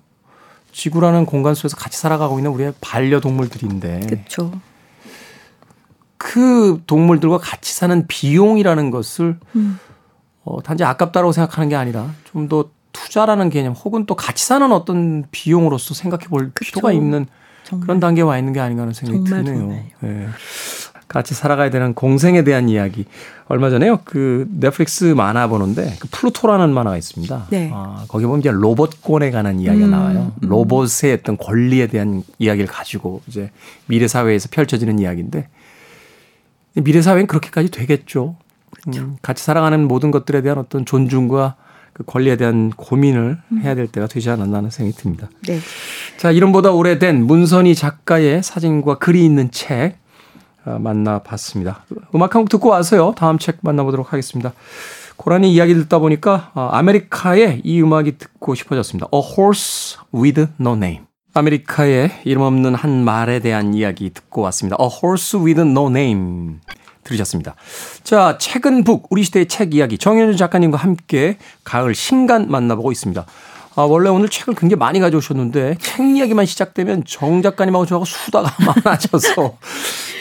[0.76, 4.02] 지구라는 공간 속에서 같이 살아가고 있는 우리의 반려동물들인데.
[4.08, 4.52] 그렇죠.
[6.18, 9.80] 그 동물들과 같이 사는 비용이라는 것을 음.
[10.44, 15.26] 어, 단지 아깝다라고 생각하는 게 아니라 좀 더 투자라는 개념 혹은 또 같이 사는 어떤
[15.32, 16.72] 비용으로서 생각해 볼 그쵸.
[16.72, 17.26] 필요가 있는
[17.64, 17.86] 정말.
[17.86, 19.68] 그런 단계에 와 있는 게 아닌가 하는 생각이 정말, 드네요.
[20.00, 20.28] 네.
[21.08, 23.06] 같이 살아가야 되는 공생에 대한 이야기.
[23.48, 24.00] 얼마 전에요.
[24.06, 27.48] 그 넷플릭스 만화 보는데 그 플루토라는 만화가 있습니다.
[27.52, 27.70] 네.
[27.74, 30.32] 아, 거기 보면 이제 로봇권에 관한 이야기가 음, 나와요.
[30.42, 30.50] 음.
[30.50, 33.52] 로봇의 어떤 권리에 대한 이야기를 가지고 이제
[33.86, 35.48] 미래 사회에서 펼쳐지는 이야기인데
[36.74, 38.36] 미래 사회는 그렇게까지 되겠죠.
[38.72, 39.02] 그렇죠.
[39.02, 41.56] 음, 같이 살아가는 모든 것들에 대한 어떤 존중과
[41.94, 43.62] 그 권리에 대한 고민을 음.
[43.62, 45.30] 해야 될 때가 되지 않았나 하는 생각이 듭니다.
[45.48, 45.60] 네.
[46.18, 50.05] 자, 이름보다 오래된 문선희 작가의 사진과 글이 있는 책 어,
[50.66, 51.86] 만나봤습니다.
[52.14, 53.14] 음악 한 곡 듣고 와서요.
[53.18, 54.54] 다음 책 만나보도록 하겠습니다.
[55.18, 59.08] 고라니 이야기 듣다 보니까 어, 아메리카의 이 음악이 듣고 싶어졌습니다.
[59.14, 61.06] A Horse with No Name.
[61.34, 64.78] 아메리카의 이름 없는 한 말에 대한 이야기 듣고 왔습니다.
[64.80, 66.56] A Horse with No Name.
[67.04, 67.54] 들으셨습니다.
[68.04, 69.98] 자, 책은 북, 우리 시대의 책 이야기.
[69.98, 73.26] 정현준 작가님과 함께 가을 신간 만나보고 있습니다.
[73.76, 78.52] 아, 원래 오늘 책을 굉장히 많이 가져오셨는데 책 이야기만 시작되면 정 작가님하고 저하고 수다가
[78.84, 79.58] 많아져서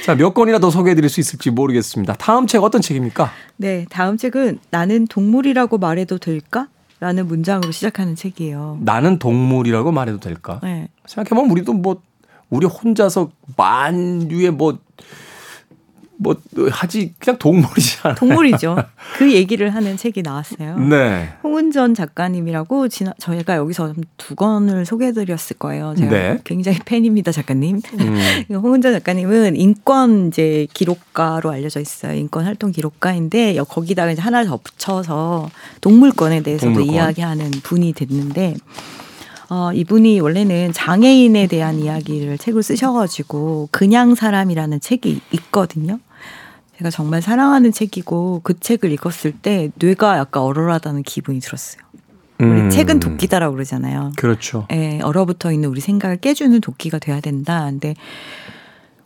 [0.05, 2.14] 자, 몇 권이나 더 소개해 드릴 수 있을지 모르겠습니다.
[2.14, 3.31] 다음 책 어떤 책입니까?
[3.57, 6.69] 네, 다음 책은 나는 동물이라고 말해도 될까?
[7.01, 8.79] 라는 문장으로 시작하는 책이에요.
[8.81, 10.61] 나는 동물이라고 말해도 될까?
[10.62, 10.88] 네.
[11.07, 12.01] 생각해보면 우리도 뭐,
[12.51, 14.79] 우리 혼자서 만유의 뭐,
[16.25, 16.35] 뭐
[16.71, 18.15] 하지 그냥 동물이잖아요.
[18.17, 18.77] 동물이죠.
[19.19, 20.79] 그 얘기를 하는 책이 나왔어요.
[20.79, 21.29] 네.
[21.45, 25.95] 홍은전 작가님이라고 지나 저희가 여기서 두 권을 소개해드렸을 거예요.
[25.97, 26.39] 제가 네.
[26.45, 27.83] 굉장히 팬입니다, 작가님.
[28.01, 28.45] 음.
[28.51, 32.15] 홍은전 작가님은 인권 이제 기록가로 알려져 있어요.
[32.15, 35.51] 인권 활동 기록가인데 거기다가 이제 하나를 덧붙여서
[35.83, 36.95] 동물권에 대해서도 동물권.
[36.95, 38.55] 이야기하는 분이 됐는데.
[39.51, 45.99] 어, 이분이 원래는 장애인에 대한 이야기를 책을 쓰셔가지고 그냥 사람이라는 책이 있거든요.
[46.79, 51.83] 제가 정말 사랑하는 책이고 그 책을 읽었을 때 뇌가 약간 얼얼하다는 기분이 들었어요.
[52.41, 52.71] 우리 음.
[52.71, 54.13] 책은 도끼다라고 그러잖아요.
[54.17, 54.67] 그렇죠.
[54.73, 57.65] 예, 얼어붙어 있는 우리 생각을 깨주는 도끼가 돼야 된다.
[57.67, 57.95] 근데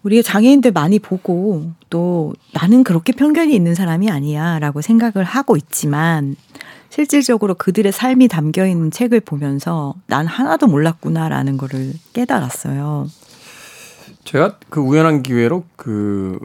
[0.02, 6.37] 우리가 장애인들 많이 보고 또 나는 그렇게 편견이 있는 사람이 아니야라고 생각을 하고 있지만
[6.88, 13.09] 실질적으로 그들의 삶이 담겨 있는 책을 보면서 난 하나도 몰랐구나라는 거를 깨달았어요.
[14.24, 16.38] 제가 그 우연한 기회로 그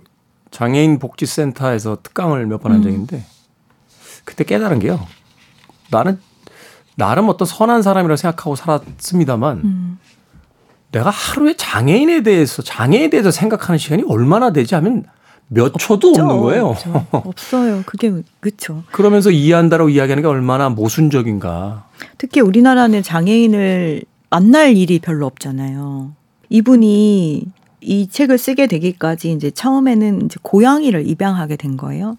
[0.54, 2.84] 장애인 복지센터에서 특강을 몇 번한 음.
[2.84, 3.26] 적이 있는데
[4.24, 5.06] 그때 깨달은 게요.
[5.90, 6.20] 나는
[6.96, 10.00] 나름 어떤 선한 사람이라고 생각하고 살았습니다만 음.
[10.92, 15.06] 내가 하루에 장애인에 대해서 장애에 대해서 생각하는 시간이 얼마나 되지 하면
[15.48, 16.22] 몇 초도 없죠.
[16.22, 16.68] 없는 거예요.
[16.68, 17.08] 없죠.
[17.12, 17.84] 없어요.
[17.88, 18.84] 그게 그렇죠.
[18.92, 21.88] 그러면서 이해한다라고 이야기하는 게 얼마나 모순적인가.
[22.20, 26.14] 특히 우리나라는 장애인을 만날 일이 별로 없잖아요.
[26.50, 27.48] 이분이
[27.84, 32.18] 이 책을 쓰게 되기까지 이제 처음에는 이제 고양이를 입양하게 된 거예요.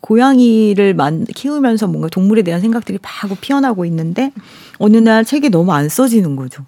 [0.00, 4.32] 고양이를 만, 키우면서 뭔가 동물에 대한 생각들이 막 피어나고 있는데
[4.78, 6.64] 어느 날 책이 너무 안 써지는 거죠.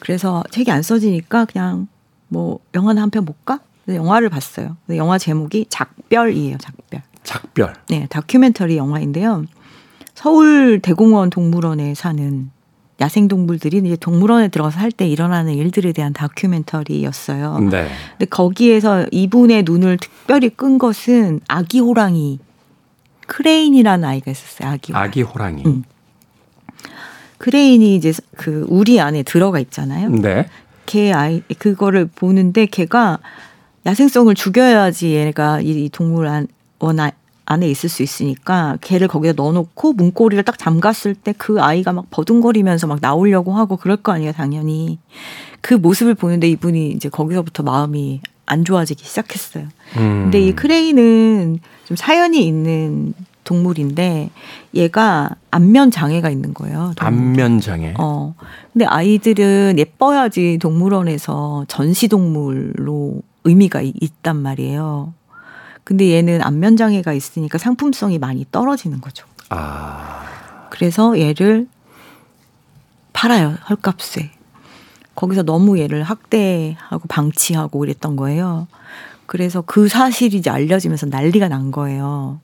[0.00, 1.86] 그래서 책이 안 써지니까 그냥
[2.28, 3.60] 뭐 영화나 한 편 볼까?
[3.88, 4.76] 영화를 봤어요.
[4.90, 6.58] 영화 제목이 작별이에요.
[6.58, 7.02] 작별.
[7.22, 7.74] 작별.
[7.88, 9.44] 네, 다큐멘터리 영화인데요.
[10.14, 12.50] 서울 대공원 동물원에 사는
[13.00, 17.58] 야생 동물들이 이제 동물원에 들어가서 할 때 일어나는 일들에 대한 다큐멘터리였어요.
[17.70, 17.88] 네.
[18.12, 22.38] 근데 거기에서 이분의 눈을 특별히 끈 것은 아기 호랑이
[23.26, 24.70] 크레인이라는 아이가 있었어요.
[24.70, 25.08] 아기 호랑이.
[25.08, 25.62] 아기 호랑이.
[25.66, 25.82] 응.
[27.38, 30.08] 크레인이 이제 그 우리 안에 들어가 있잖아요.
[30.10, 30.46] 네.
[30.86, 33.18] 걔 아이 그거를 보는데 걔가
[33.84, 36.46] 야생성을 죽여야지 얘가 이 동물 안,
[36.78, 36.98] 원
[37.46, 42.86] 안에 있을 수 있으니까 걔를 거기다 넣어놓고 문고리를 딱 잠갔을 때 그 아이가 막 버둥거리면서
[42.86, 44.98] 막 나오려고 하고 그럴 거 아니에요, 당연히.
[45.60, 49.64] 그 모습을 보는데 이분이 이제 거기서부터 마음이 안 좋아지기 시작했어요.
[49.96, 50.22] 음.
[50.24, 54.30] 근데 이 크레인은 좀 사연이 있는 동물인데
[54.74, 56.92] 얘가 안면 장애가 있는 거예요.
[56.98, 57.94] 안면 장애.
[57.98, 58.34] 어.
[58.72, 65.12] 근데 아이들은 예뻐야지 동물원에서 전시 동물로 의미가 있단 말이에요.
[65.86, 69.24] 근데 얘는 안면 장애가 있으니까 상품성이 많이 떨어지는 거죠.
[69.50, 70.68] 아.
[70.68, 71.68] 그래서 얘를
[73.12, 73.54] 팔아요.
[73.70, 74.32] 헐값에.
[75.14, 78.66] 거기서 너무 얘를 학대하고 방치하고 이랬던 거예요.
[79.26, 82.40] 그래서 그 사실이 이제 알려지면서 난리가 난 거예요.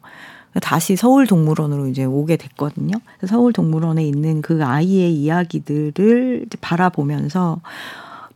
[0.61, 2.95] 다시 서울 동물원으로 이제 오게 됐거든요.
[3.27, 7.61] 서울 동물원에 있는 그 아이의 이야기들을 바라보면서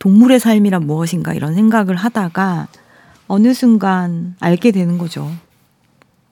[0.00, 2.66] 동물의 삶이란 무엇인가 이런 생각을 하다가
[3.28, 5.30] 어느 순간 알게 되는 거죠.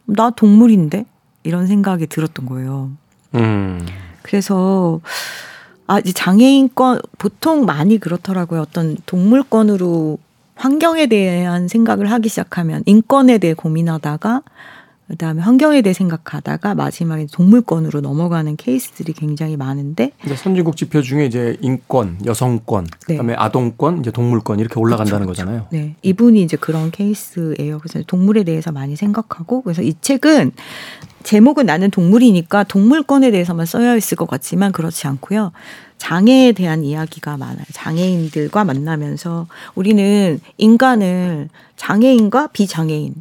[0.04, 1.06] 나 동물인데?
[1.42, 2.90] 이런 생각이 들었던 거예요.
[3.34, 3.86] 음.
[4.22, 5.00] 그래서
[5.86, 8.62] 아, 이제 장애인권 보통 많이 그렇더라고요.
[8.62, 10.18] 어떤 동물권으로
[10.54, 14.42] 환경에 대한 생각을 하기 시작하면 인권에 대해 고민하다가
[15.08, 21.58] 그다음에 환경에 대해 생각하다가 마지막에 동물권으로 넘어가는 케이스들이 굉장히 많은데 이제 선진국 지표 중에 이제
[21.60, 23.16] 인권, 여성권, 네.
[23.16, 25.66] 그다음에 아동권, 이제 동물권 이렇게 올라간다는 그렇죠, 거잖아요.
[25.70, 25.94] 네.
[26.02, 27.78] 이분이 이제 그런 케이스예요.
[27.80, 30.52] 그래서 동물에 대해서 많이 생각하고 그래서 이 책은
[31.22, 35.52] 제목은 나는 동물이니까 동물권에 대해서만 써야 있을 것 같지만 그렇지 않고요.
[35.98, 37.64] 장애에 대한 이야기가 많아요.
[37.72, 43.14] 장애인들과 만나면서 우리는 인간을 장애인과 비장애인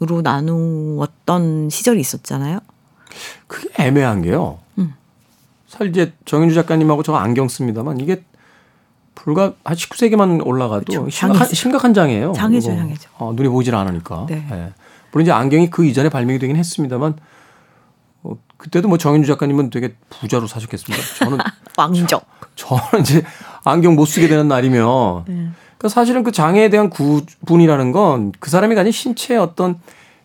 [0.00, 2.60] 으로 나누었던 시절이 있었잖아요.
[3.48, 4.60] 그게 애매한 게요.
[4.78, 4.94] 음.
[5.66, 8.22] 사실 이제 정윤주 작가님하고 저 안경 씁니다만 이게
[9.16, 11.10] 불과 한 19세기만 올라가도.
[11.10, 12.32] 심각한, 심각한 장애예요.
[12.32, 13.10] 장애죠, 장애죠.
[13.18, 14.26] 어, 눈이 보질 않으니까.
[14.28, 14.46] 네.
[14.48, 14.72] 네.
[15.10, 17.16] 물론 이제 안경이 그 이전에 발명이 되긴 했습니다만
[18.22, 21.02] 어, 그때도 뭐 정윤주 작가님은 되게 부자로 사셨겠습니다.
[21.18, 21.38] 저는
[21.76, 22.24] 왕적.
[22.54, 23.24] 저, 는 이제
[23.64, 25.50] 안경 못 쓰게 되는 날이면 네.
[25.78, 29.78] 그러니까 사실은 그 장애에 대한 구분이라는 건 그 사람이 가진 신체의 어떤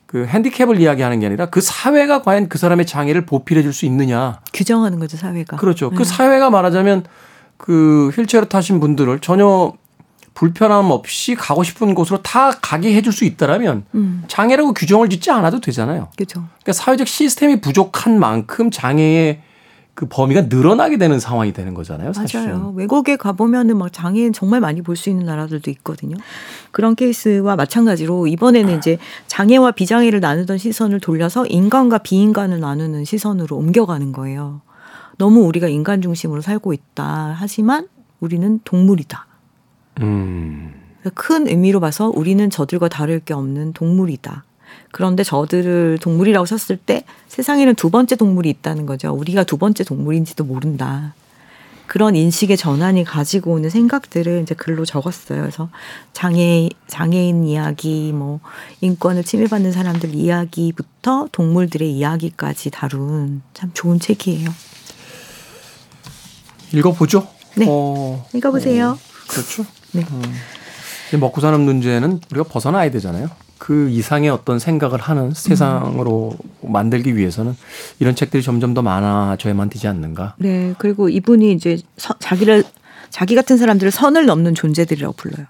[0.05, 4.39] 그 핸디캡을 이야기하는 게 아니라 그 사회가 과연 그 사람의 장애를 보필해 줄 수 있느냐.
[4.53, 5.57] 규정하는 거죠, 사회가.
[5.57, 5.89] 그렇죠.
[5.89, 5.97] 그 네.
[5.99, 7.05] 그 사회가 말하자면
[7.57, 9.73] 그 휠체어를 타신 분들을 전혀
[10.35, 14.23] 불편함 없이 가고 싶은 곳으로 다 가게 해줄 수 있다라면 음.
[14.27, 16.09] 장애라고 규정을 짓지 않아도 되잖아요.
[16.15, 16.43] 그렇죠.
[16.61, 19.41] 그러니까 사회적 시스템이 부족한 만큼 장애의
[19.95, 22.13] 그 범위가 늘어나게 되는 상황이 되는 거잖아요.
[22.13, 22.45] 사실은.
[22.45, 22.73] 맞아요.
[22.75, 26.15] 외국에 가보면은 막 장애인 정말 많이 볼 수 있는 나라들도 있거든요.
[26.71, 34.11] 그런 케이스와 마찬가지로 이번에는 이제 장애와 비장애를 나누던 시선을 돌려서 인간과 비인간을 나누는 시선으로 옮겨가는
[34.13, 34.61] 거예요.
[35.17, 37.35] 너무 우리가 인간 중심으로 살고 있다.
[37.37, 37.87] 하지만
[38.19, 39.27] 우리는 동물이다.
[40.01, 40.73] 음.
[41.13, 44.43] 큰 의미로 봐서 우리는 저들과 다를 게 없는 동물이다.
[44.93, 49.11] 그런데 저들을 동물이라고 쳤을 때 세상에는 두 번째 동물이 있다는 거죠.
[49.11, 51.15] 우리가 두 번째 동물인지도 모른다.
[51.87, 55.41] 그런 인식의 전환이 가지고 오는 생각들을 이제 글로 적었어요.
[55.41, 55.69] 그래서
[56.13, 58.39] 장애 장애인 이야기, 뭐
[58.81, 64.47] 인권을 침해받는 사람들 이야기부터 동물들의 이야기까지 다룬 참 좋은 책이에요.
[66.71, 67.27] 읽어보죠.
[67.55, 68.89] 네, 어, 읽어보세요.
[68.89, 69.65] 어, 그렇죠.
[69.93, 70.05] 네.
[70.11, 71.19] 음.
[71.19, 73.29] 먹고 사는 문제는 우리가 벗어나야 되잖아요.
[73.57, 76.71] 그 이상의 어떤 생각을 하는 세상으로 음.
[76.71, 77.55] 만들기 위해서는
[77.99, 80.35] 이런 책들이 점점 더 많아져야만 되지 않는가.
[80.37, 80.73] 네.
[80.77, 82.63] 그리고 이분이 이제 서, 자기를
[83.09, 85.45] 자기 같은 사람들을 선을 넘는 존재들이라고 불러요.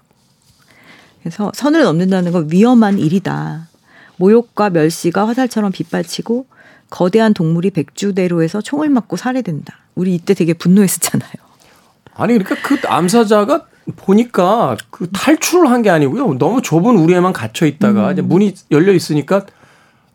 [1.22, 3.68] 그래서 선을 넘는다는 건 위험한 일이다.
[4.16, 6.46] 모욕과 멸시가 화살처럼 빗발치고
[6.90, 9.78] 거대한 동물이 백주대로에서 총을 맞고 살해된다.
[9.94, 11.32] 우리 이때 되게 분노했었잖아요.
[12.14, 16.38] 아니 그러니까 그 암사자가 보니까 그 탈출을 한 게 아니고요.
[16.38, 18.12] 너무 좁은 우리에만 갇혀 있다가 음.
[18.12, 19.44] 이제 문이 열려 있으니까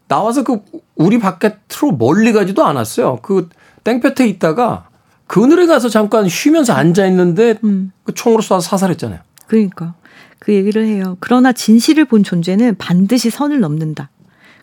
[0.07, 0.61] 나와서 그
[0.95, 3.19] 우리 바깥으로 멀리 가지도 않았어요.
[3.21, 3.49] 그
[3.83, 4.87] 땡볕에 있다가
[5.27, 7.91] 그늘에 가서 잠깐 쉬면서 앉아 있는데 음.
[8.03, 9.19] 그 총으로 쏴서 사살했잖아요.
[9.47, 9.93] 그러니까
[10.39, 11.17] 그 얘기를 해요.
[11.19, 14.09] 그러나 진실을 본 존재는 반드시 선을 넘는다.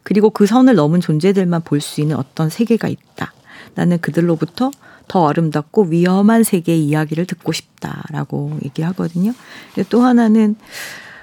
[0.02, 3.32] 그리고 그 선을 넘은 존재들만 볼 수 있는 어떤 세계가 있다.
[3.74, 4.70] 나는 그들로부터
[5.08, 9.32] 더 아름답고 위험한 세계의 이야기를 듣고 싶다라고 얘기하거든요.
[9.88, 10.56] 또 하나는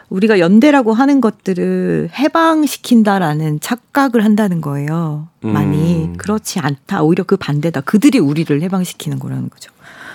[0.10, 5.28] 우리가 연대라고 하는 것들을 해방시킨다라는 착각을 한다는 거예요.
[5.42, 6.18] 많이 음.
[6.18, 7.02] 그렇지 않다.
[7.02, 7.82] 오히려 그 반대다.
[7.82, 9.72] 그들이 우리를 해방시키는 거라는 거죠.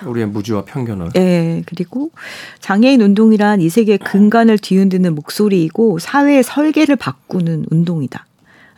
[0.06, 1.10] 우리의 무지와 편견을.
[1.14, 1.64] 네.
[1.66, 2.12] 그리고
[2.60, 8.24] 장애인 운동이란 이 세계의 근간을 뒤흔드는 목소리이고 사회의 설계를 바꾸는 운동이다.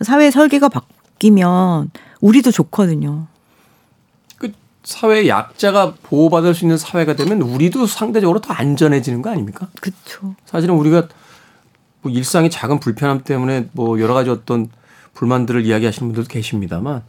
[0.00, 1.90] 사회의 설계가 바뀌면
[2.22, 3.26] 우리도 좋거든요.
[4.82, 9.68] 사회 약자가 보호받을 수 있는 사회가 되면 우리도 상대적으로 더 안전해지는 거 아닙니까?
[9.80, 10.34] 그렇죠.
[10.46, 11.08] 사실은 우리가
[12.02, 14.68] 뭐 일상의 작은 불편함 때문에 뭐 여러 가지 어떤
[15.14, 17.02] 불만들을 이야기하시는 분들도 계십니다만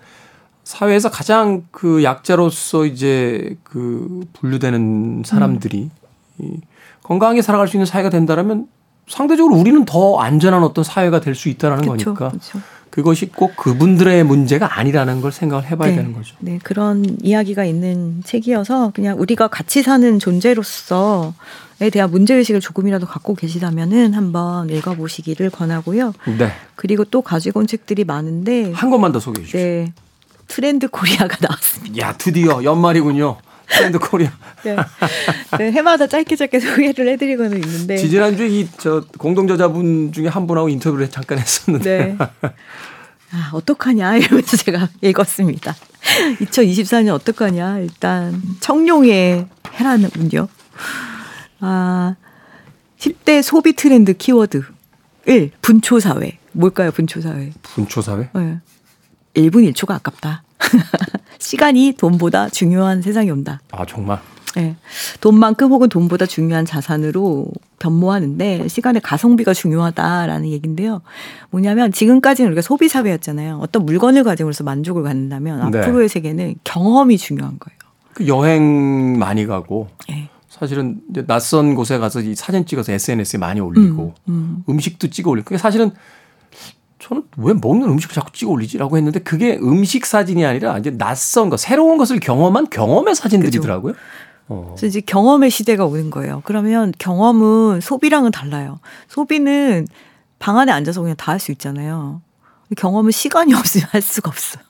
[0.64, 5.90] 사회에서 가장 그 약자로서 이제 그 분류되는 사람들이
[6.42, 6.62] 음.
[7.04, 8.68] 건강하게 살아갈 수 있는 사회가 된다라면
[9.08, 12.30] 상대적으로 우리는 더 안전한 어떤 사회가 될 수 있다라는 그쵸, 거니까.
[12.30, 12.60] 그쵸.
[12.92, 16.36] 그것이 꼭 그분들의 문제가 아니라는 걸 생각을 해봐야 네, 되는 거죠.
[16.40, 23.34] 네, 그런 이야기가 있는 책이어서 그냥 우리가 같이 사는 존재로서에 대한 문제 의식을 조금이라도 갖고
[23.34, 26.14] 계시다면은 한번 읽어보시기를 권하고요.
[26.38, 26.52] 네.
[26.76, 28.74] 그리고 또 가지고 온 책들이 많은데.
[28.74, 29.58] 한 것만 더 소개해 주시죠.
[29.58, 29.94] 네.
[30.48, 31.98] 트렌드 코리아가 나왔습니다.
[32.06, 33.38] 야, 드디어 연말이군요.
[33.78, 34.32] 트렌드 코리아.
[34.64, 34.76] 네.
[35.58, 35.72] 네.
[35.72, 37.98] 해마다 짧게 짧게 소개를 해드리고는 있는데.
[37.98, 42.16] 지지난주에 이 저 공동 저자분 중에 한 분하고 인터뷰를 잠깐 했었는데.
[42.18, 42.18] 네.
[43.34, 45.76] 아, 어떡하냐 이러면서 제가 읽었습니다.
[46.42, 50.48] 2024년 어떡하냐 일단 청룡의 해라는군요.
[51.62, 52.16] 아
[53.00, 54.64] 10대 소비 트렌드 키워드
[55.28, 55.52] 1.
[55.62, 56.38] 분초사회.
[56.54, 57.52] 뭘까요, 분초사회?
[57.64, 58.30] 분초사회?
[58.34, 58.60] 네.
[59.36, 60.44] 1분 1초가 아깝다.
[61.42, 63.60] 시간이 돈보다 중요한 세상이 온다.
[63.72, 64.20] 아, 정말?
[64.56, 64.76] 네.
[65.22, 67.48] 돈만큼 혹은 돈보다 중요한 자산으로
[67.80, 71.02] 변모하는데 시간의 가성비가 중요하다라는 얘기인데요.
[71.50, 73.60] 뭐냐면 지금까지는 우리가 소비 사회였잖아요.
[73.62, 75.80] 어떤 물건을 가지고서 만족을 갖는다면 네.
[75.80, 77.80] 앞으로의 세계는 경험이 중요한 거예요.
[78.14, 80.30] 그 여행 많이 가고 네.
[80.50, 84.80] 사실은 낯선 곳에 가서 이 사진 찍어서 SNS에 많이 올리고 음, 음.
[84.80, 85.92] 식도 찍어 올리고 그게 사실은
[87.12, 91.58] 저는 왜 먹는 음식을 자꾸 찍어 올리지라고 했는데 그게 음식 사진이 아니라 이제 낯선 거
[91.58, 93.94] 새로운 것을 경험한 경험의 사진들이더라고요.
[94.48, 94.68] 어.
[94.70, 96.42] 그래서 이제 경험의 시대가 오는 거예요.
[96.46, 98.80] 그러면 경험은 소비랑은 달라요.
[99.10, 99.88] 소비는
[100.40, 102.22] 방 안에 앉아서 그냥 다 할 수 있잖아요.
[102.78, 104.64] 경험은 시간이 없으면 할 수가 없어요.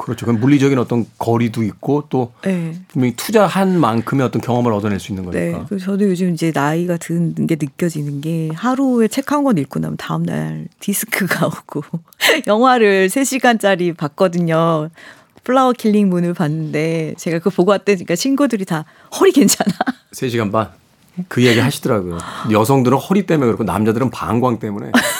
[0.00, 0.24] 그렇죠.
[0.26, 2.74] 그럼 물리적인 어떤 거리도 있고 또 네.
[2.88, 5.58] 분명히 투자한 만큼의 어떤 경험을 얻어낼 수 있는 거니까.
[5.58, 5.64] 네.
[5.68, 9.96] 그래서 저도 요즘 이제 나이가 드는 게 느껴지는 게 하루에 책 한 권 읽고 나면
[9.98, 11.82] 다음 날 디스크가 오고
[12.46, 14.88] 영화를 3시간짜리 봤거든요.
[15.44, 18.84] 플라워 킬링 문을 봤는데 제가 그거 보고 왔다니까 친구들이 다
[19.18, 19.70] 허리 괜찮아.
[20.12, 20.68] 3시간 반.
[21.28, 22.18] 그 얘기 하시더라고요.
[22.50, 24.92] 여성들은 허리 때문에 그렇고 남자들은 방광 때문에.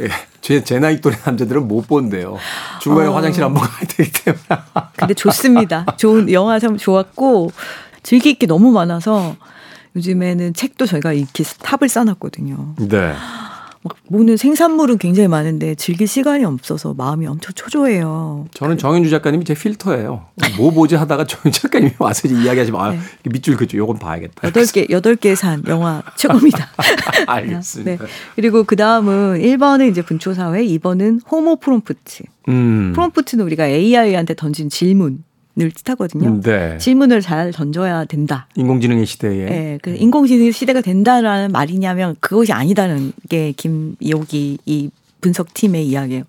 [0.00, 0.08] 예,
[0.40, 2.38] 제, 제 나이 또래 남자들은 못 본대요.
[2.80, 3.14] 중간에 어.
[3.14, 4.42] 화장실 안 먹어야 되기 때문에.
[4.96, 5.84] 근데 좋습니다.
[5.98, 7.52] 좋은 영화 참 좋았고
[8.02, 9.36] 즐길 게 너무 많아서
[9.96, 12.74] 요즘에는 책도 저희가 이렇게 탑을 쌓았거든요.
[12.78, 13.14] 네.
[13.82, 18.46] 막 보는 생산물은 굉장히 많은데 즐길 시간이 없어서 마음이 엄청 초조해요.
[18.52, 20.26] 저는 정현주 작가님이 제 필터예요.
[20.58, 22.98] 뭐 보지 하다가 정현주 작가님이 와서 이야기하시면 아, 네.
[23.24, 23.78] 밑줄 그죠.
[23.78, 24.46] 요건 봐야겠다.
[24.46, 26.68] 여덟 개 여덟 개 산 영화 최고입니다.
[27.26, 28.04] 알겠습니다.
[28.04, 28.10] 네.
[28.36, 32.24] 그리고 그 다음은 1번은 이제 분초사회, 2번은 호모 프롬프트.
[32.48, 32.92] 음.
[32.94, 35.24] 프롬프트는 우리가 AI한테 던진 질문.
[35.64, 36.28] 을 뜻하거든요.
[36.28, 36.78] 음, 네.
[36.78, 38.46] 질문을 잘 던져야 된다.
[38.56, 39.44] 인공지능의 시대에.
[39.46, 46.24] 네, 그 인공지능의 시대가 된다라는 말이냐면 그것이 아니다는 게 김여기 이 분석팀의 이야기예요.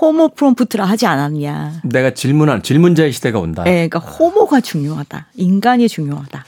[0.00, 1.82] 호모 프롬프트라 하지 않았냐.
[1.84, 3.64] 내가 질문한 질문자의 시대가 온다.
[3.64, 5.26] 네, 그러니까 호모가 중요하다.
[5.34, 6.44] 인간이 중요하다.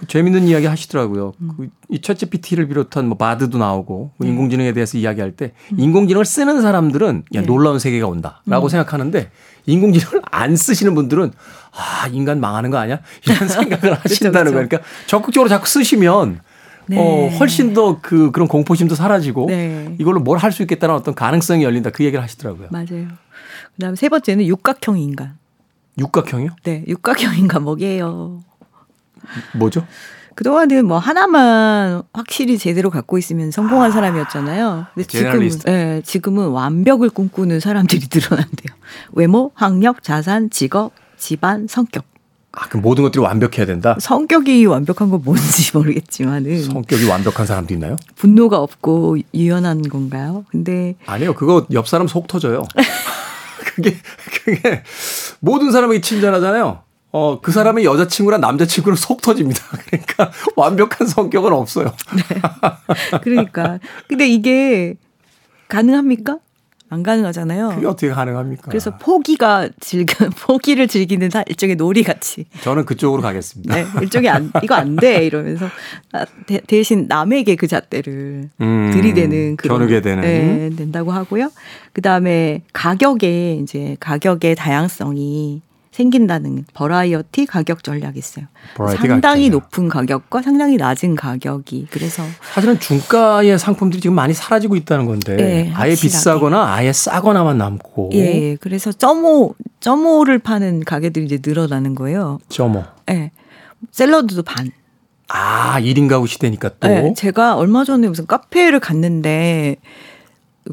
[0.00, 1.34] 그 재밌는 이야기 하시더라고요.
[1.42, 1.50] 음.
[1.88, 4.28] 그이 챗GPT를 비롯한 뭐 바드도 나오고 네.
[4.28, 5.78] 인공지능에 대해서 이야기할 때 음.
[5.78, 7.46] 인공지능을 쓰는 사람들은 야 네.
[7.46, 8.68] 놀라운 세계가 온다라고 음.
[8.70, 9.30] 생각하는데
[9.66, 11.32] 인공지능을 안 쓰시는 분들은
[11.72, 14.68] 아 인간 망하는 거 아니야 이런 생각을 하신다는 거예요.
[14.68, 16.40] 그러니까 적극적으로 자꾸 쓰시면
[16.86, 16.96] 네.
[16.98, 19.94] 어, 훨씬 더 그 그런 공포심도 사라지고 네.
[20.00, 22.68] 이걸로 뭘 할 수 있겠다는 어떤 가능성이 열린다 그 얘기를 하시더라고요.
[22.70, 23.06] 맞아요.
[23.76, 25.36] 그다음에 세 번째는 육각형 인간.
[25.98, 26.50] 육각형이요?
[26.64, 28.40] 네, 육각형 인간 뭐게요?
[29.54, 29.86] 뭐죠?
[30.36, 34.86] 그동안은 뭐 하나만 확실히 제대로 갖고 있으면 성공한 아, 사람이었잖아요.
[34.94, 38.74] 근데 지금은, 예, 지금은 완벽을 꿈꾸는 사람들이 늘어난대요.
[39.12, 42.04] 외모, 학력, 자산, 직업, 집안, 성격.
[42.52, 43.96] 아, 그 모든 것들이 완벽해야 된다?
[44.00, 46.62] 성격이 완벽한 건 뭔지 모르겠지만은.
[46.62, 47.96] 성격이 완벽한 사람도 있나요?
[48.16, 50.44] 분노가 없고 유연한 건가요?
[50.50, 50.96] 근데.
[51.06, 51.34] 아니요.
[51.34, 52.62] 그거 옆 사람 속 터져요.
[53.74, 53.96] 그게,
[54.44, 54.82] 그게
[55.40, 56.82] 모든 사람에게 친절하잖아요.
[57.12, 59.62] 어, 그 사람의 여자친구랑 남자친구는 속 터집니다.
[59.86, 61.92] 그러니까 완벽한 성격은 없어요.
[62.14, 63.18] 네.
[63.22, 63.78] 그러니까.
[64.08, 64.94] 근데 이게
[65.68, 66.38] 가능합니까?
[66.92, 67.68] 안 가능하잖아요.
[67.68, 68.64] 그게 어떻게 가능합니까?
[68.68, 72.46] 그래서 포기가 즐겨, 포기를 즐기는 일종의 놀이 같이.
[72.62, 73.76] 저는 그쪽으로 가겠습니다.
[73.76, 75.24] 네, 일종의 안, 이거 안 돼.
[75.24, 75.66] 이러면서
[76.12, 76.26] 아,
[76.66, 79.78] 대, 신 남에게 그 잣대를 음, 들이대는 그런.
[79.78, 80.22] 겨누게 되는.
[80.22, 81.52] 네, 된다고 하고요.
[81.92, 88.46] 그 다음에 가격에 이제 가격의 다양성이 생긴다는 버라이어티 가격 전략이 있어요.
[88.96, 92.22] 상당히 가격 높은 가격과 상당히 낮은 가격이 그래서
[92.54, 98.18] 사실은 중가의 상품들이 지금 많이 사라지고 있다는 건데 네, 아예 비싸거나 아예 싸거나만 남고 예,
[98.18, 98.56] 예.
[98.60, 102.38] 그래서 점오 점오를 파는 가게들이 이제 늘어나는 거예요.
[102.48, 102.84] 점오.
[103.08, 103.12] 예.
[103.12, 103.32] 네.
[103.90, 104.70] 샐러드도 반.
[105.28, 106.88] 아, 1인 가구 시대니까 또.
[106.88, 109.76] 네, 제가 얼마 전에 무슨 카페를 갔는데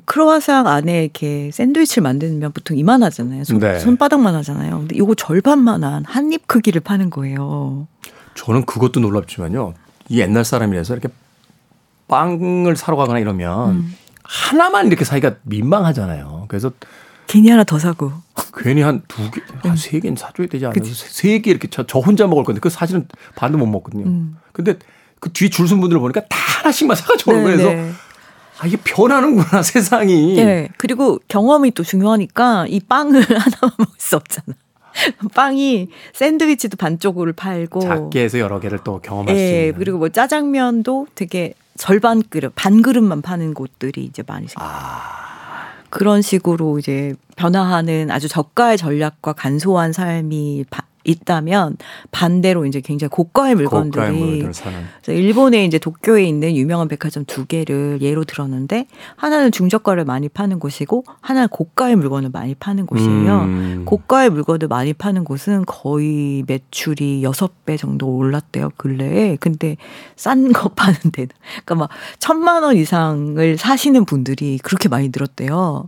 [0.06, 3.44] 크로와상 안에 이렇게 샌드위치를 만들면 보통 이만하잖아요.
[3.46, 3.80] 손, 네.
[3.80, 4.80] 손바닥만 하잖아요.
[4.80, 7.88] 근데 이거 절반만한 한 입 크기를 파는 거예요.
[8.36, 9.74] 저는 그것도 놀랍지만요.
[10.10, 11.10] 이 옛날 사람이라서 이렇게
[12.08, 13.96] 빵을 사러 가거나 이러면 음.
[14.24, 16.46] 하나만 이렇게 사기가 민망하잖아요.
[16.50, 16.72] 그래서
[17.28, 18.12] 괜히 하나 더 사고.
[18.58, 20.02] 괜히 한 두 개, 한세 음.
[20.02, 20.84] 개는 사줘야 되지 않아요?
[20.84, 24.06] 세 개 이렇게 저, 저, 혼자 먹을 건데 그 사실은 반도 못 먹거든요.
[24.06, 24.38] 음.
[24.52, 24.76] 근데
[25.20, 27.58] 그 뒤줄쓴 분들을 보니까 다 하나씩만 사가지고 오는 거예요.
[27.58, 27.98] 그래서
[28.60, 30.36] 아, 이게 변하는구나, 세상이.
[30.36, 30.70] 네.
[30.78, 34.56] 그리고 경험이 또 중요하니까 이 빵을 하나만 먹을 수 없잖아.
[35.36, 39.74] 빵이 샌드위치도 반쪽을 팔고 작게 해서 여러 개를 또 경험할 네, 수 있는.
[39.78, 44.68] 그리고 뭐 짜장면도 되게 절반 그릇, 반 그릇만 파는 곳들이 이제 많이 생겨요.
[44.68, 45.68] 아.
[45.90, 50.66] 그런 식으로 이제 변화하는 아주 저가의 전략과 간소한 삶이
[51.08, 51.78] 있다면
[52.12, 54.70] 반대로 이제 굉장히 고가의 물건들이 고가의 그래서
[55.08, 61.06] 일본에 이제 도쿄에 있는 유명한 백화점 두 개를 예로 들었는데 하나는 중저가를 많이 파는 곳이고
[61.22, 63.42] 하나는 고가의 물건을 많이 파는 곳이에요.
[63.42, 63.84] 음.
[63.86, 69.38] 고가의 물건을 많이 파는 곳은 거의 매출이 여섯 배 정도 올랐대요 근래에.
[69.40, 69.78] 근데
[70.16, 71.30] 싼 거 파는 데는
[71.66, 71.90] 그러니까 막
[72.20, 75.88] 천만 원 이상을 사시는 분들이 그렇게 많이 늘었대요.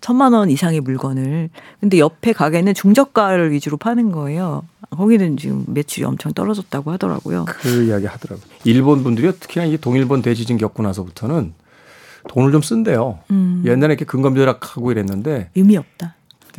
[0.00, 1.50] 천만 원 이상의 물건을.
[1.80, 4.64] 근데 옆에 가게는 중저가를 위주로 파는 거예요.
[4.90, 7.44] 거기는 지금 매출이 엄청 떨어졌다고 하더라고요.
[7.46, 8.44] 그 이야기 하더라고요.
[8.64, 11.52] 일본 분들이 특히나 이 동일본 대지진 겪고 나서부터는
[12.28, 13.18] 돈을 좀 쓴대요.
[13.30, 13.62] 음.
[13.66, 16.14] 옛날에 이렇게 근검절약하고 이랬는데 의미 없다.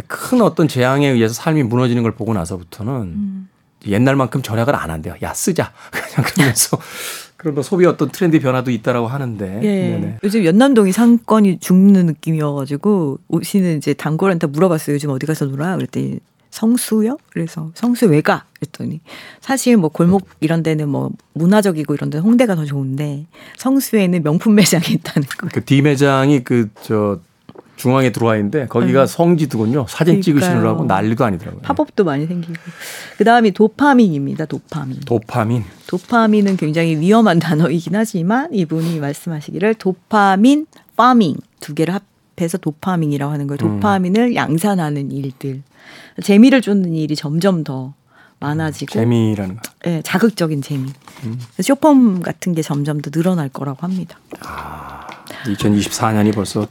[0.08, 3.50] 큰 어떤 재앙에 의해서 삶이 무너지는 걸 보고 나서부터는 음.
[3.86, 5.16] 옛날만큼 절약을 안 한대요.
[5.22, 6.78] 야 쓰자 그냥 그러면서
[7.40, 9.60] 그런 뭐 소비 어떤 트렌드 변화도 있다라고 하는데.
[9.64, 9.90] 예.
[9.92, 10.18] 네네.
[10.26, 14.96] 요즘 연남동이 상권이 죽는 느낌이어가지고 오시는 이제 단골한테 물어봤어요.
[14.96, 15.78] 요즘 어디 가서 놀아?
[15.78, 16.20] 그랬더니
[16.52, 17.18] 성수요?
[17.32, 18.44] 그래서 성수 왜 가?
[18.60, 19.00] 그랬더니
[19.40, 23.26] 사실 뭐 골목 이런 데는 뭐 문화적이고 이런 데 홍대가 더 좋은데
[23.58, 25.48] 성수에는 명품 매장이 있다는 거.
[25.54, 27.20] 그 D 매장이 그 저
[27.80, 29.08] 중앙에 들어와 있는데 거기가 네.
[29.08, 29.86] 성지두군요.
[29.88, 31.62] 사진 찍으시느라고 난리도 아니더라고요.
[31.62, 32.54] 팝업도 많이 생기고.
[33.18, 34.46] 그다음이 도파민입니다.
[34.46, 35.00] 도파민.
[35.06, 35.64] 도파민.
[35.88, 40.68] 도파민은 굉장히 위험한 단어이긴 하지만 이분이 말씀하시기를 도파민
[40.98, 41.98] 파밍 두 개를
[42.38, 43.58] 합해서 도파민이라고 하는 거예요.
[43.62, 43.80] 음.
[43.80, 44.36] 도파민을 음.
[44.36, 45.64] 양산하는 일들.
[46.22, 47.94] 재미를 주는 일이 점점 더
[48.42, 49.62] 많아지고 재미라는 거.
[49.86, 50.92] 네, 자극적인 재미.
[51.24, 51.40] 음.
[51.62, 54.20] 쇼폼 같은 게 점점 더 늘어날 거라고 합니다.
[54.42, 55.08] 아,
[55.46, 56.68] 2024년이 벌써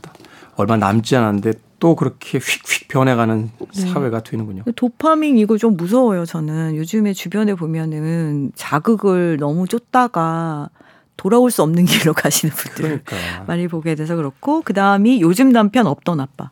[0.58, 3.80] 얼마 남지 않았는데 또 그렇게 휙휙 변해가는 네.
[3.80, 4.64] 사회가 되는군요.
[4.74, 6.26] 도파민 이거 좀 무서워요.
[6.26, 10.68] 저는 요즘에 주변에 보면은 자극을 너무 쫓다가
[11.16, 13.44] 돌아올 수 없는 길로 가시는 분들 그러니까.
[13.46, 16.50] 많이 보게 돼서 그렇고 그 다음이 요즘 남편 없던 아빠.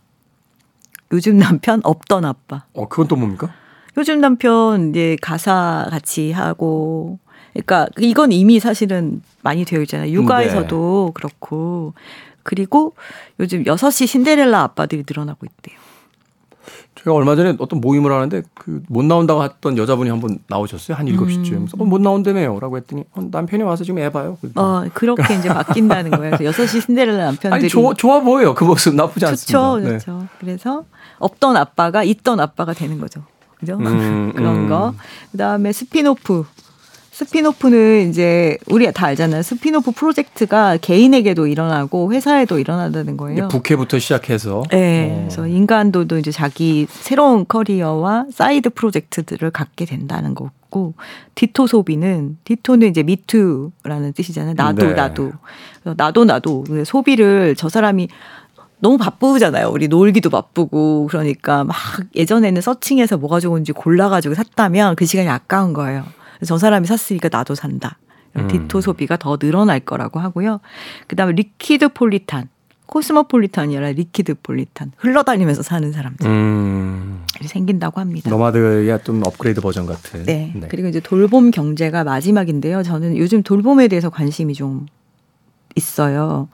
[1.13, 2.65] 요즘 남편 없던 아빠.
[2.75, 3.53] 어 그건 또 뭡니까?
[3.97, 7.19] 요즘 남편 이제 가사 같이 하고
[7.55, 10.13] 그러니까 이건 이미 사실은 많이 되어 있잖아요.
[10.13, 11.13] 육아에서도 네.
[11.13, 11.95] 그렇고
[12.47, 12.95] 그리고
[13.41, 15.77] 요즘 6시 신데렐라 아빠들이 늘어나고 있대요.
[16.95, 20.97] 제가 얼마 전에 어떤 모임을 하는데 그 못 나온다고 했던 여자분이 한번 나오셨어요.
[20.97, 21.53] 한 7시쯤.
[21.53, 21.67] 음.
[21.79, 22.59] 어, 못 나온다며요.
[22.61, 24.39] 라고 했더니 어, 남편이 와서 지금 애 봐요.
[24.55, 26.37] 어, 그렇게 이제 바뀐다는 거예요.
[26.37, 27.53] 그래서 6시 신데렐라 남편들이.
[27.53, 28.55] 아니, 좋아, 좋아 보여요.
[28.55, 29.47] 그 모습 나쁘지 않습니다.
[29.47, 29.79] 좋죠.
[29.89, 29.99] 네.
[29.99, 30.29] 좋죠.
[30.39, 30.85] 그래서
[31.19, 33.25] 없던 아빠가 있던 아빠가 되는 거죠.
[33.59, 33.77] 그죠?
[33.77, 34.69] 음, 그런 음.
[34.69, 34.95] 거.
[35.33, 36.45] 그 다음에 spin-off.
[37.17, 39.41] spin-off는 이제 우리가 다 알잖아요.
[39.41, 43.49] 스피노프 프로젝트가 개인에게도 일어나고 회사에도 일어난다는 거예요.
[43.49, 44.63] 부캐부터 시작해서.
[44.71, 45.11] 네.
[45.11, 45.21] 어.
[45.21, 50.93] 그래서 인간들도 이제 자기 새로운 커리어와 사이드 프로젝트들을 갖게 된다는 거고
[51.35, 54.53] ditto 소비는 ditto는 이제 me too라는 뜻이잖아요.
[54.55, 54.93] 나도 네.
[54.93, 55.33] 나도
[55.97, 58.09] 나도 나도 소비를 저 사람이
[58.81, 59.71] 너무 바쁘잖아요.
[59.71, 61.77] 우리 놀기도 바쁘고 그러니까 막
[62.15, 66.05] 예전에는 searching해서 뭐가 좋은지 골라가지고 샀다면 그 시간이 아까운 거예요.
[66.45, 67.99] 저 사람이 샀으니까 나도 산다.
[68.37, 68.49] 음.
[68.49, 70.61] ditto 소비가 더 늘어날 거라고 하고요.
[71.07, 72.49] 그다음에 liquid politan.
[72.87, 77.25] 코스모폴리탄이 아니라 liquid politan 흘러다니면서 사는 사람들 음.
[77.45, 78.31] 생긴다고 합니다.
[78.31, 80.25] 노마드야 좀 업그레이드 버전 같은.
[80.25, 80.53] 네.
[80.55, 80.69] 네.
[80.69, 82.83] 그리고 이제 돌봄 경제가 마지막인데요.
[82.85, 84.87] 저는 요즘 돌봄에 대해서 관심이 좀
[85.75, 86.49] 있어요.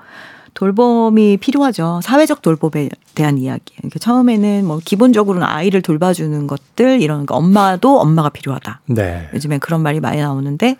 [0.54, 2.00] 돌봄이 필요하죠.
[2.02, 3.74] 사회적 돌봄에 대한 이야기.
[3.76, 8.80] 그러니까 처음에는 뭐 기본적으로는 아이를 돌봐주는 것들 이런 거 엄마도 엄마가 필요하다.
[8.86, 9.28] 네.
[9.34, 10.76] 요즘에 그런 말이 많이 나오는데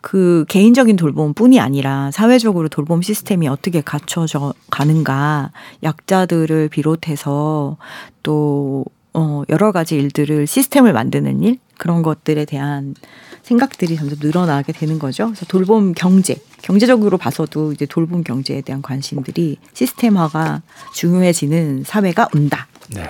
[0.00, 5.50] 그 개인적인 돌봄뿐이 아니라 사회적으로 돌봄 시스템이 어떻게 갖춰져 가는가
[5.82, 7.76] 약자들을 비롯해서
[8.22, 8.84] 또
[9.14, 12.94] 어, 여러 가지 일들을 시스템을 만드는 일 그런 것들에 대한
[13.42, 15.26] 생각들이 점점 늘어나게 되는 거죠.
[15.26, 20.62] 그래서 돌봄 경제, 경제적으로 봐서도 이제 돌봄 경제에 대한 관심들이 시스템화가
[20.94, 22.66] 중요해지는 사회가 온다.
[22.90, 23.04] 네.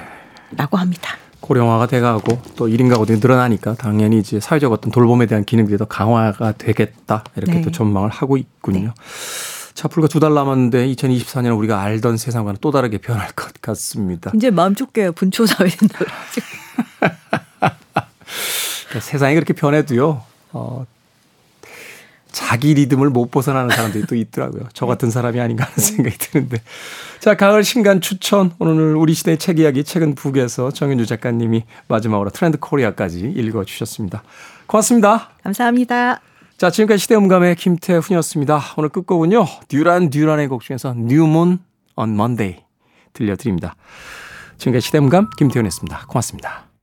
[0.57, 1.17] 라고 합니다.
[1.41, 6.53] 고령화가 돼가고 또 1인 가구들이 늘어나니까 당연히 이제 사회적 어떤 돌봄에 대한 기능들이 더 강화가
[6.53, 7.25] 되겠다.
[7.37, 7.63] 이렇게 네.
[7.63, 8.81] 또 전망을 하고 있군요.
[8.81, 8.91] 네.
[9.75, 14.33] 자, 불과 두 달 남았는데 2024년 우리가 알던 세상과는 또 다르게 변할 것 같습니다.
[14.35, 15.13] 이제 마음 좁게요.
[15.13, 15.99] 분초 사회 된다.
[15.99, 17.77] 그러니까
[19.01, 20.23] 세상이 그렇게 변해도요.
[20.53, 20.87] 어,
[22.37, 24.65] 자기 리듬을 못 벗어나는 사람들이 또 있더라고요.
[24.75, 26.59] 저 같은 사람이 아닌가 하는 생각이 드는데.
[27.19, 28.53] 자, 가을 신간 추천.
[28.59, 34.23] 오늘 우리 시대의 책 이야기 책은 북에서 정현주 작가님이 마지막으로 트렌드 코리아까지 읽어주셨습니다.
[34.67, 35.31] 고맙습니다.
[35.43, 36.21] 감사합니다.
[36.59, 38.61] 자, 지금까지 시대음감의 김태훈이었습니다.
[38.77, 39.47] 오늘 끝곡은요.
[39.69, 41.59] 듀란 듀란의 곡 중에서 뉴문
[41.97, 42.63] on Monday
[43.15, 43.77] 들려드립니다.
[44.59, 46.05] 지금까지 시대음감 김태훈이었습니다.
[46.07, 46.76] 고맙습니다.